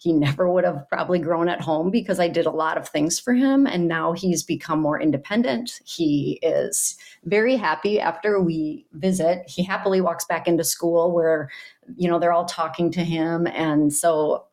he 0.02 0.12
never 0.12 0.50
would 0.50 0.64
have 0.64 0.88
probably 0.88 1.20
grown 1.20 1.48
at 1.48 1.60
home 1.60 1.88
because 1.88 2.18
I 2.18 2.26
did 2.26 2.44
a 2.44 2.50
lot 2.50 2.76
of 2.76 2.88
things 2.88 3.20
for 3.20 3.32
him. 3.32 3.68
And 3.68 3.86
now 3.86 4.12
he's 4.12 4.42
become 4.42 4.80
more 4.80 5.00
independent. 5.00 5.80
He 5.84 6.40
is 6.42 6.96
very 7.24 7.54
happy 7.54 8.00
after 8.00 8.40
we 8.40 8.84
visit. 8.94 9.44
He 9.46 9.62
happily 9.62 10.00
walks 10.00 10.24
back 10.24 10.48
into 10.48 10.64
school 10.64 11.14
where, 11.14 11.48
you 11.94 12.08
know, 12.08 12.18
they're 12.18 12.32
all 12.32 12.46
talking 12.46 12.90
to 12.92 13.04
him. 13.04 13.46
And 13.46 13.92
so 13.92 14.46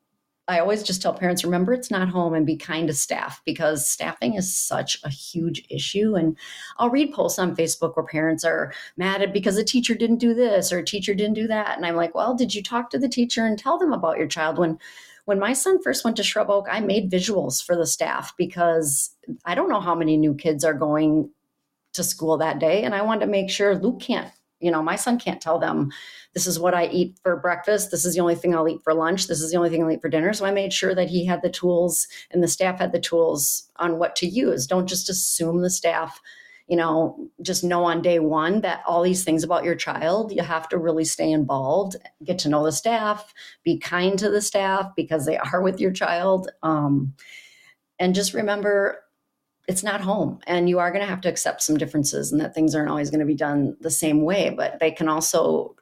I 0.50 0.60
always 0.60 0.82
just 0.82 1.02
tell 1.02 1.14
parents 1.14 1.44
remember 1.44 1.74
it's 1.74 1.92
not 1.92 2.10
home 2.10 2.34
and 2.34 2.44
be 2.46 2.58
kind 2.58 2.88
to 2.88 2.94
staff 2.94 3.40
because 3.46 3.88
staffing 3.88 4.34
is 4.34 4.54
such 4.54 4.98
a 5.04 5.10
huge 5.10 5.64
issue. 5.70 6.16
And 6.16 6.36
I'll 6.78 6.90
read 6.90 7.14
posts 7.14 7.38
on 7.38 7.56
Facebook 7.56 7.96
where 7.96 8.06
parents 8.06 8.44
are 8.44 8.74
mad 8.98 9.22
at 9.22 9.32
because 9.32 9.58
a 9.58 9.64
teacher 9.64 9.94
didn't 9.94 10.18
do 10.18 10.34
this 10.34 10.72
or 10.72 10.80
a 10.80 10.86
teacher 10.86 11.14
didn't 11.14 11.36
do 11.36 11.48
that. 11.48 11.78
And 11.78 11.86
I'm 11.86 11.96
like, 11.96 12.16
well, 12.16 12.34
did 12.34 12.56
you 12.56 12.64
talk 12.64 12.90
to 12.90 12.98
the 12.98 13.08
teacher 13.08 13.46
and 13.46 13.60
tell 13.60 13.78
them 13.78 13.94
about 13.94 14.18
your 14.18 14.28
child? 14.28 14.58
When 14.58 14.80
when 15.26 15.38
my 15.38 15.54
son 15.54 15.80
first 15.84 16.04
went 16.04 16.18
to 16.18 16.24
Shrub 16.24 16.50
Oak, 16.50 16.68
I 16.72 16.80
made 16.80 17.12
visuals 17.12 17.64
for 17.64 17.76
the 17.76 17.86
staff 17.86 18.36
because 18.36 19.16
I 19.46 19.54
don't 19.54 19.70
know 19.70 19.82
how 19.82 19.94
many 19.94 20.18
new 20.18 20.34
kids 20.34 20.66
are 20.66 20.74
going 20.74 21.30
to 21.94 22.04
school 22.04 22.38
that 22.38 22.58
day. 22.58 22.84
And 22.84 22.96
I 22.96 23.04
wanted 23.04 23.26
to 23.26 23.32
make 23.32 23.52
sure 23.52 23.76
Luke 23.76 24.00
can't 24.00 24.32
you 24.60 24.72
know, 24.72 24.82
my 24.82 24.96
son 24.96 25.18
can't 25.18 25.42
tell 25.42 25.60
them 25.60 25.92
this 26.34 26.46
is 26.46 26.60
what 26.60 26.74
I 26.74 26.88
eat 26.88 27.18
for 27.24 27.38
breakfast. 27.38 27.92
This 27.92 28.06
is 28.06 28.14
the 28.14 28.22
only 28.22 28.36
thing 28.36 28.54
I'll 28.54 28.68
eat 28.68 28.84
for 28.84 28.94
lunch. 28.94 29.28
This 29.28 29.42
is 29.42 29.52
the 29.52 29.58
only 29.58 29.70
thing 29.70 29.84
I'll 29.84 29.92
eat 29.92 30.02
for 30.02 30.10
dinner. 30.10 30.34
So 30.34 30.46
I 30.46 30.52
made 30.52 30.74
sure 30.74 30.94
that 30.94 31.10
he 31.10 31.26
had 31.26 31.42
the 31.42 31.50
tools 31.50 32.08
and 32.32 32.44
the 32.44 32.48
staff 32.48 32.80
had 32.80 32.92
the 32.92 33.00
tools 33.00 33.70
on 33.78 33.98
what 33.98 34.16
to 34.18 34.28
use. 34.28 34.68
Don't 34.68 34.88
just 34.88 35.10
assume 35.10 35.62
the 35.62 35.70
staff, 35.70 36.22
you 36.68 36.76
know, 36.76 37.30
just 37.42 37.64
know 37.64 37.84
on 37.86 38.02
day 38.02 38.20
one 38.20 38.62
that 38.62 38.84
all 38.86 39.02
these 39.02 39.24
things 39.24 39.44
about 39.44 39.64
your 39.64 39.76
child. 39.76 40.32
You 40.32 40.44
have 40.44 40.70
to 40.70 40.78
really 40.78 41.06
stay 41.06 41.32
involved, 41.32 41.96
get 42.24 42.38
to 42.40 42.50
know 42.50 42.64
the 42.64 42.72
staff, 42.72 43.34
be 43.64 43.78
kind 43.80 44.20
to 44.20 44.30
the 44.30 44.42
staff 44.42 44.92
because 44.96 45.26
they 45.26 45.38
are 45.54 45.62
with 45.62 45.80
your 45.80 45.92
child. 45.92 46.50
Um, 46.64 47.14
and 47.98 48.16
just 48.16 48.34
remember 48.34 49.04
it's 49.70 49.84
not 49.84 50.02
home. 50.02 50.40
And 50.48 50.68
you 50.68 50.80
are 50.80 50.92
going 50.92 51.04
to 51.04 51.10
have 51.10 51.22
to 51.22 51.30
accept 51.30 51.62
some 51.62 51.78
differences 51.78 52.32
and 52.32 52.42
that 52.42 52.56
things 52.56 52.74
aren't 52.74 52.90
always 52.90 53.12
going 53.12 53.20
to 53.20 53.26
be 53.26 53.36
done 53.36 53.78
the 53.80 53.92
same 53.92 54.24
way 54.24 54.50
but 54.50 54.80
they 54.80 54.92
can 54.92 55.08
also 55.08 55.76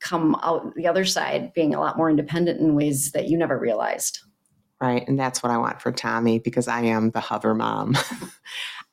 come 0.00 0.34
out 0.42 0.74
the 0.74 0.86
other 0.86 1.04
side 1.04 1.52
being 1.54 1.74
a 1.74 1.80
lot 1.80 1.96
more 1.96 2.10
independent 2.10 2.60
in 2.60 2.74
ways 2.74 3.12
that 3.12 3.28
you 3.28 3.38
never 3.38 3.58
realized. 3.58 4.20
Right 4.80 5.06
and 5.06 5.18
that's 5.18 5.42
what 5.42 5.52
i 5.52 5.56
want 5.56 5.80
for 5.80 5.92
tommy 5.92 6.40
because 6.40 6.68
i 6.68 6.80
am 6.80 7.10
the 7.10 7.20
hover 7.20 7.54
mom. 7.54 7.96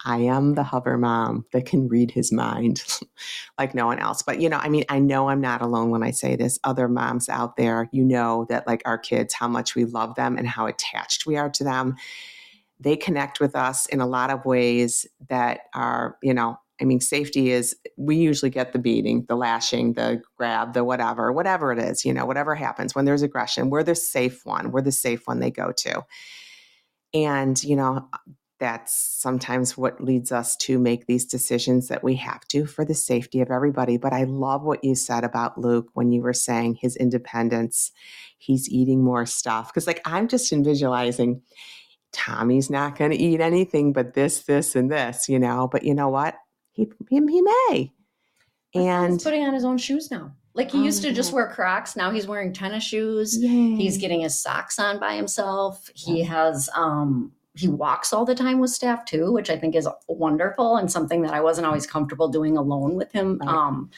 I 0.03 0.17
am 0.17 0.55
the 0.55 0.63
hover 0.63 0.97
mom 0.97 1.45
that 1.53 1.67
can 1.67 1.87
read 1.87 2.09
his 2.09 2.31
mind 2.31 2.83
like 3.59 3.75
no 3.75 3.85
one 3.85 3.99
else. 3.99 4.23
But 4.23 4.39
you 4.39 4.49
know 4.49 4.57
i 4.57 4.69
mean 4.69 4.85
i 4.89 4.99
know 4.99 5.29
i'm 5.29 5.41
not 5.41 5.61
alone 5.61 5.89
when 5.89 6.03
i 6.03 6.11
say 6.11 6.35
this. 6.35 6.59
Other 6.63 6.87
moms 6.87 7.29
out 7.29 7.57
there 7.57 7.89
you 7.91 8.03
know 8.03 8.45
that 8.49 8.67
like 8.67 8.81
our 8.85 8.97
kids 8.97 9.33
how 9.33 9.47
much 9.47 9.75
we 9.75 9.85
love 9.85 10.15
them 10.15 10.37
and 10.37 10.47
how 10.47 10.65
attached 10.65 11.25
we 11.25 11.35
are 11.35 11.49
to 11.49 11.63
them 11.63 11.95
they 12.81 12.97
connect 12.97 13.39
with 13.39 13.55
us 13.55 13.85
in 13.85 14.01
a 14.01 14.07
lot 14.07 14.31
of 14.31 14.43
ways 14.43 15.05
that 15.29 15.61
are, 15.73 16.17
you 16.21 16.33
know, 16.33 16.57
I 16.81 16.83
mean, 16.83 16.99
safety 16.99 17.51
is, 17.51 17.75
we 17.95 18.15
usually 18.15 18.49
get 18.49 18.73
the 18.73 18.79
beating, 18.79 19.23
the 19.27 19.35
lashing, 19.35 19.93
the 19.93 20.19
grab, 20.35 20.73
the 20.73 20.83
whatever, 20.83 21.31
whatever 21.31 21.71
it 21.71 21.77
is, 21.77 22.03
you 22.03 22.11
know, 22.11 22.25
whatever 22.25 22.55
happens 22.55 22.95
when 22.95 23.05
there's 23.05 23.21
aggression, 23.21 23.69
we're 23.69 23.83
the 23.83 23.93
safe 23.93 24.43
one. 24.47 24.71
We're 24.71 24.81
the 24.81 24.91
safe 24.91 25.27
one 25.27 25.39
they 25.39 25.51
go 25.51 25.71
to. 25.71 26.03
And, 27.13 27.63
you 27.63 27.75
know, 27.75 28.09
that's 28.59 28.93
sometimes 28.93 29.77
what 29.77 30.03
leads 30.03 30.31
us 30.31 30.55
to 30.55 30.79
make 30.79 31.05
these 31.05 31.25
decisions 31.25 31.87
that 31.87 32.03
we 32.03 32.15
have 32.15 32.47
to 32.47 32.65
for 32.65 32.83
the 32.83 32.95
safety 32.95 33.41
of 33.41 33.51
everybody. 33.51 33.97
But 33.97 34.13
I 34.13 34.23
love 34.23 34.63
what 34.63 34.83
you 34.83 34.95
said 34.95 35.23
about 35.23 35.59
Luke 35.59 35.89
when 35.93 36.11
you 36.11 36.21
were 36.21 36.33
saying 36.33 36.75
his 36.75 36.95
independence, 36.95 37.91
he's 38.37 38.69
eating 38.69 39.03
more 39.03 39.25
stuff. 39.25 39.67
Because, 39.67 39.87
like, 39.87 40.01
I'm 40.05 40.27
just 40.27 40.51
visualizing 40.51 41.41
Tommy's 42.11 42.69
not 42.69 42.97
going 42.97 43.11
to 43.11 43.17
eat 43.17 43.39
anything 43.39 43.93
but 43.93 44.13
this, 44.13 44.41
this, 44.41 44.75
and 44.75 44.91
this, 44.91 45.29
you 45.29 45.39
know. 45.39 45.67
But 45.71 45.83
you 45.83 45.93
know 45.93 46.09
what? 46.09 46.35
He 46.71 46.91
he, 47.09 47.15
he 47.15 47.41
may. 47.41 47.91
And 48.73 49.13
he's 49.13 49.23
putting 49.23 49.43
on 49.43 49.53
his 49.53 49.65
own 49.65 49.77
shoes 49.77 50.11
now. 50.11 50.31
Like 50.53 50.71
he 50.71 50.79
oh, 50.79 50.83
used 50.83 51.01
to 51.03 51.13
just 51.13 51.33
wear 51.33 51.47
Crocs. 51.47 51.95
Now 51.95 52.11
he's 52.11 52.27
wearing 52.27 52.53
tennis 52.53 52.83
shoes. 52.83 53.37
Yay. 53.37 53.75
He's 53.75 53.97
getting 53.97 54.21
his 54.21 54.39
socks 54.39 54.79
on 54.79 54.99
by 54.99 55.15
himself. 55.15 55.89
He 55.95 56.23
has 56.23 56.69
um 56.75 57.31
he 57.55 57.67
walks 57.67 58.13
all 58.13 58.25
the 58.25 58.35
time 58.35 58.59
with 58.59 58.71
staff 58.71 59.05
too, 59.05 59.31
which 59.31 59.49
I 59.49 59.57
think 59.57 59.75
is 59.75 59.87
wonderful 60.07 60.77
and 60.77 60.91
something 60.91 61.21
that 61.23 61.33
I 61.33 61.41
wasn't 61.41 61.67
always 61.67 61.85
comfortable 61.85 62.29
doing 62.29 62.57
alone 62.57 62.95
with 62.95 63.11
him. 63.11 63.39
Right. 63.39 63.49
Um, 63.49 63.89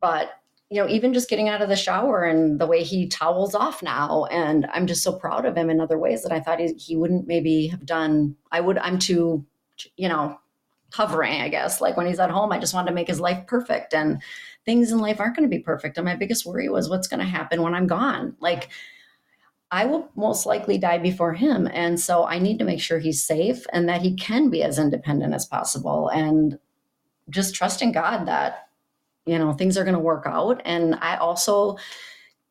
but 0.00 0.40
you 0.70 0.82
know, 0.82 0.88
even 0.88 1.12
just 1.14 1.28
getting 1.28 1.48
out 1.48 1.62
of 1.62 1.68
the 1.68 1.76
shower 1.76 2.24
and 2.24 2.60
the 2.60 2.66
way 2.66 2.82
he 2.82 3.06
towels 3.06 3.54
off 3.54 3.82
now. 3.82 4.24
And 4.30 4.66
I'm 4.72 4.86
just 4.86 5.02
so 5.02 5.12
proud 5.12 5.44
of 5.44 5.56
him 5.56 5.70
in 5.70 5.80
other 5.80 5.98
ways 5.98 6.22
that 6.22 6.32
I 6.32 6.40
thought 6.40 6.58
he, 6.58 6.72
he 6.74 6.96
wouldn't 6.96 7.26
maybe 7.26 7.68
have 7.68 7.84
done. 7.84 8.36
I 8.50 8.60
would, 8.60 8.78
I'm 8.78 8.98
too, 8.98 9.44
you 9.96 10.08
know, 10.08 10.38
hovering, 10.92 11.42
I 11.42 11.48
guess. 11.48 11.80
Like 11.80 11.96
when 11.96 12.06
he's 12.06 12.20
at 12.20 12.30
home, 12.30 12.52
I 12.52 12.58
just 12.58 12.72
wanted 12.72 12.88
to 12.88 12.94
make 12.94 13.08
his 13.08 13.20
life 13.20 13.46
perfect. 13.46 13.94
And 13.94 14.22
things 14.64 14.90
in 14.90 14.98
life 14.98 15.20
aren't 15.20 15.36
going 15.36 15.48
to 15.48 15.54
be 15.54 15.62
perfect. 15.62 15.98
And 15.98 16.04
my 16.04 16.16
biggest 16.16 16.46
worry 16.46 16.68
was 16.68 16.88
what's 16.88 17.08
going 17.08 17.20
to 17.20 17.26
happen 17.26 17.62
when 17.62 17.74
I'm 17.74 17.86
gone. 17.86 18.36
Like, 18.40 18.70
I 19.70 19.86
will 19.86 20.08
most 20.14 20.46
likely 20.46 20.78
die 20.78 20.98
before 20.98 21.34
him. 21.34 21.68
And 21.72 21.98
so 21.98 22.24
I 22.24 22.38
need 22.38 22.58
to 22.60 22.64
make 22.64 22.80
sure 22.80 22.98
he's 22.98 23.22
safe 23.22 23.66
and 23.72 23.88
that 23.88 24.02
he 24.02 24.14
can 24.14 24.48
be 24.48 24.62
as 24.62 24.78
independent 24.78 25.34
as 25.34 25.46
possible. 25.46 26.08
And 26.08 26.58
just 27.28 27.54
trusting 27.54 27.92
God 27.92 28.26
that 28.26 28.68
you 29.26 29.38
know 29.38 29.52
things 29.52 29.76
are 29.76 29.84
going 29.84 29.94
to 29.94 30.00
work 30.00 30.24
out. 30.26 30.60
And 30.64 30.96
i 30.96 31.16
also 31.16 31.76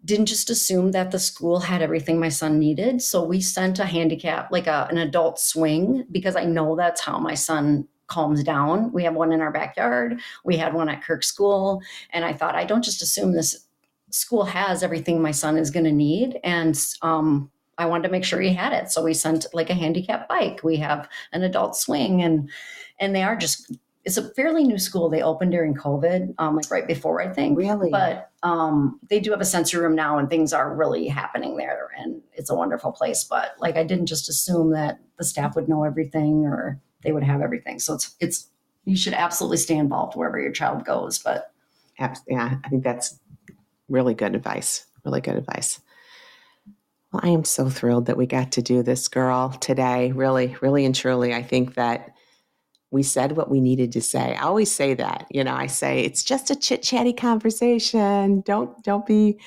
didn't 0.06 0.26
just 0.26 0.50
assume 0.50 0.92
that 0.92 1.12
the 1.12 1.20
school 1.20 1.62
had 1.62 1.82
everything 1.82 2.20
my 2.20 2.28
son 2.28 2.60
needed. 2.60 3.02
So 3.02 3.24
we 3.24 3.40
sent 3.40 3.80
a 3.80 3.86
handicap 3.86 4.52
like 4.52 4.68
a, 4.68 4.86
an 4.92 4.98
adult 4.98 5.40
swing 5.40 6.06
because 6.12 6.36
i 6.36 6.44
know 6.46 6.76
that's 6.76 7.02
how 7.02 7.20
my 7.20 7.36
son 7.36 7.88
calms 8.08 8.44
down. 8.44 8.92
We 8.92 9.04
have 9.06 9.16
one 9.16 9.32
in 9.32 9.42
our 9.42 9.52
backyard. 9.52 10.20
We 10.44 10.58
had 10.58 10.74
one 10.74 10.90
at 10.90 11.04
kirk 11.04 11.24
school. 11.24 11.82
And 12.12 12.26
i 12.26 12.34
thought 12.34 12.56
i 12.56 12.66
don't 12.66 12.84
just 12.84 13.02
assume 13.02 13.34
this 13.34 13.68
school 14.10 14.44
has 14.44 14.84
everything 14.84 15.22
my 15.22 15.32
son 15.32 15.58
is 15.58 15.72
going 15.72 15.86
to 15.86 15.92
need. 15.92 16.40
And 16.44 16.80
um, 17.02 17.52
i 17.78 17.86
wanted 17.86 18.04
to 18.04 18.12
make 18.12 18.26
sure 18.26 18.42
he 18.42 18.54
had 18.54 18.74
it. 18.74 18.92
So 18.92 19.04
we 19.04 19.14
sent 19.14 19.46
like 19.54 19.70
a 19.70 19.76
handicap 19.76 20.28
bike. 20.28 20.62
We 20.64 20.78
have 20.78 21.08
an 21.32 21.44
adult 21.44 21.76
swing 21.76 22.22
and 22.22 22.50
and 23.00 23.16
they 23.16 23.24
are 23.24 23.36
just 23.36 23.72
it's 24.06 24.18
a 24.18 24.34
fairly 24.34 24.64
new 24.64 24.78
school. 24.78 25.10
They 25.10 25.22
opened 25.22 25.52
during 25.52 25.74
COVID, 25.74 26.36
um, 26.38 26.56
like 26.56 26.70
right 26.70 26.86
before, 26.86 27.22
I 27.22 27.30
think. 27.30 27.58
Really? 27.58 27.90
But 27.90 28.32
um, 28.44 29.00
they 29.10 29.20
do 29.20 29.32
have 29.32 29.40
a 29.40 29.46
sensory 29.46 29.82
room 29.82 29.96
now, 29.96 30.18
and 30.18 30.30
things 30.30 30.52
are 30.52 30.76
really 30.76 31.08
happening 31.08 31.56
there, 31.56 31.90
and 31.98 32.22
it's 32.34 32.50
a 32.50 32.56
wonderful 32.56 32.92
place. 32.92 33.24
But 33.24 33.56
like, 33.60 33.78
I 33.78 33.84
didn't 33.84 34.08
just 34.08 34.28
assume 34.28 34.72
that 34.72 35.00
the 35.18 35.24
staff 35.24 35.56
would 35.56 35.70
know 35.70 35.84
everything 35.84 36.46
or 36.46 36.82
they 37.04 37.12
would 37.14 37.24
have 37.24 37.42
everything. 37.42 37.80
So 37.80 37.94
it's 37.94 38.16
it's 38.20 38.50
you 38.86 38.98
should 38.98 39.14
absolutely 39.14 39.58
stay 39.58 39.78
involved 39.78 40.18
wherever 40.18 40.40
your 40.40 40.52
child 40.52 40.84
goes. 40.84 41.20
But 41.20 41.52
yeah, 41.98 42.58
I 42.64 42.70
think 42.70 42.84
that's 42.84 43.18
really 43.88 44.14
good 44.14 44.36
advice. 44.36 44.86
Really 45.06 45.22
good 45.22 45.36
advice. 45.36 45.80
Well, 47.12 47.22
I 47.24 47.30
am 47.30 47.46
so 47.46 47.70
thrilled 47.70 48.08
that 48.08 48.18
we 48.18 48.26
got 48.26 48.52
to 48.54 48.62
do 48.62 48.84
this, 48.84 49.08
girl, 49.08 49.52
today. 49.52 50.12
Really, 50.12 50.58
really, 50.62 50.84
and 50.84 50.96
truly, 50.96 51.34
I 51.34 51.44
think 51.44 51.76
that 51.76 52.14
we 52.94 53.02
said 53.02 53.32
what 53.32 53.50
we 53.50 53.60
needed 53.60 53.92
to 53.94 54.02
say. 54.02 54.36
I 54.36 54.44
always 54.44 54.72
say 54.72 54.94
that, 54.94 55.26
you 55.32 55.44
know, 55.44 55.56
I 55.56 55.66
say 55.66 56.02
it's 56.02 56.24
just 56.24 56.52
a 56.52 56.56
chit 56.56 56.84
chatty 56.84 57.12
conversation. 57.12 58.42
Don't 58.42 58.82
don't 58.84 59.06
be 59.06 59.40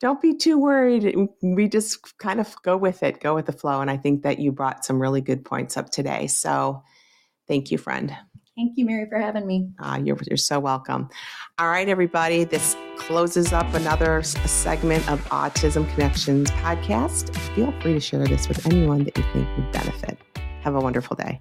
don't 0.00 0.20
be 0.20 0.36
too 0.36 0.58
worried. 0.58 1.16
We 1.42 1.66
just 1.66 2.18
kind 2.18 2.40
of 2.40 2.54
go 2.62 2.76
with 2.76 3.02
it, 3.02 3.20
go 3.20 3.34
with 3.34 3.46
the 3.46 3.52
flow. 3.52 3.80
And 3.80 3.90
I 3.90 3.96
think 3.96 4.22
that 4.22 4.38
you 4.38 4.52
brought 4.52 4.84
some 4.84 5.00
really 5.00 5.22
good 5.22 5.46
points 5.46 5.78
up 5.78 5.88
today. 5.88 6.26
So 6.26 6.82
thank 7.48 7.70
you, 7.70 7.78
friend. 7.78 8.14
Thank 8.54 8.74
you, 8.76 8.84
Mary, 8.84 9.06
for 9.08 9.18
having 9.18 9.46
me. 9.46 9.70
Uh, 9.80 10.00
you're, 10.04 10.18
you're 10.28 10.36
so 10.36 10.60
welcome. 10.60 11.08
All 11.58 11.68
right, 11.68 11.88
everybody, 11.88 12.44
this 12.44 12.76
closes 12.98 13.52
up 13.52 13.72
another 13.74 14.22
segment 14.22 15.08
of 15.10 15.24
Autism 15.30 15.90
Connections 15.94 16.50
podcast. 16.50 17.34
Feel 17.56 17.72
free 17.80 17.94
to 17.94 18.00
share 18.00 18.26
this 18.26 18.46
with 18.46 18.64
anyone 18.66 19.04
that 19.04 19.16
you 19.16 19.24
think 19.32 19.48
would 19.56 19.72
benefit. 19.72 20.18
Have 20.60 20.76
a 20.76 20.80
wonderful 20.80 21.16
day. 21.16 21.40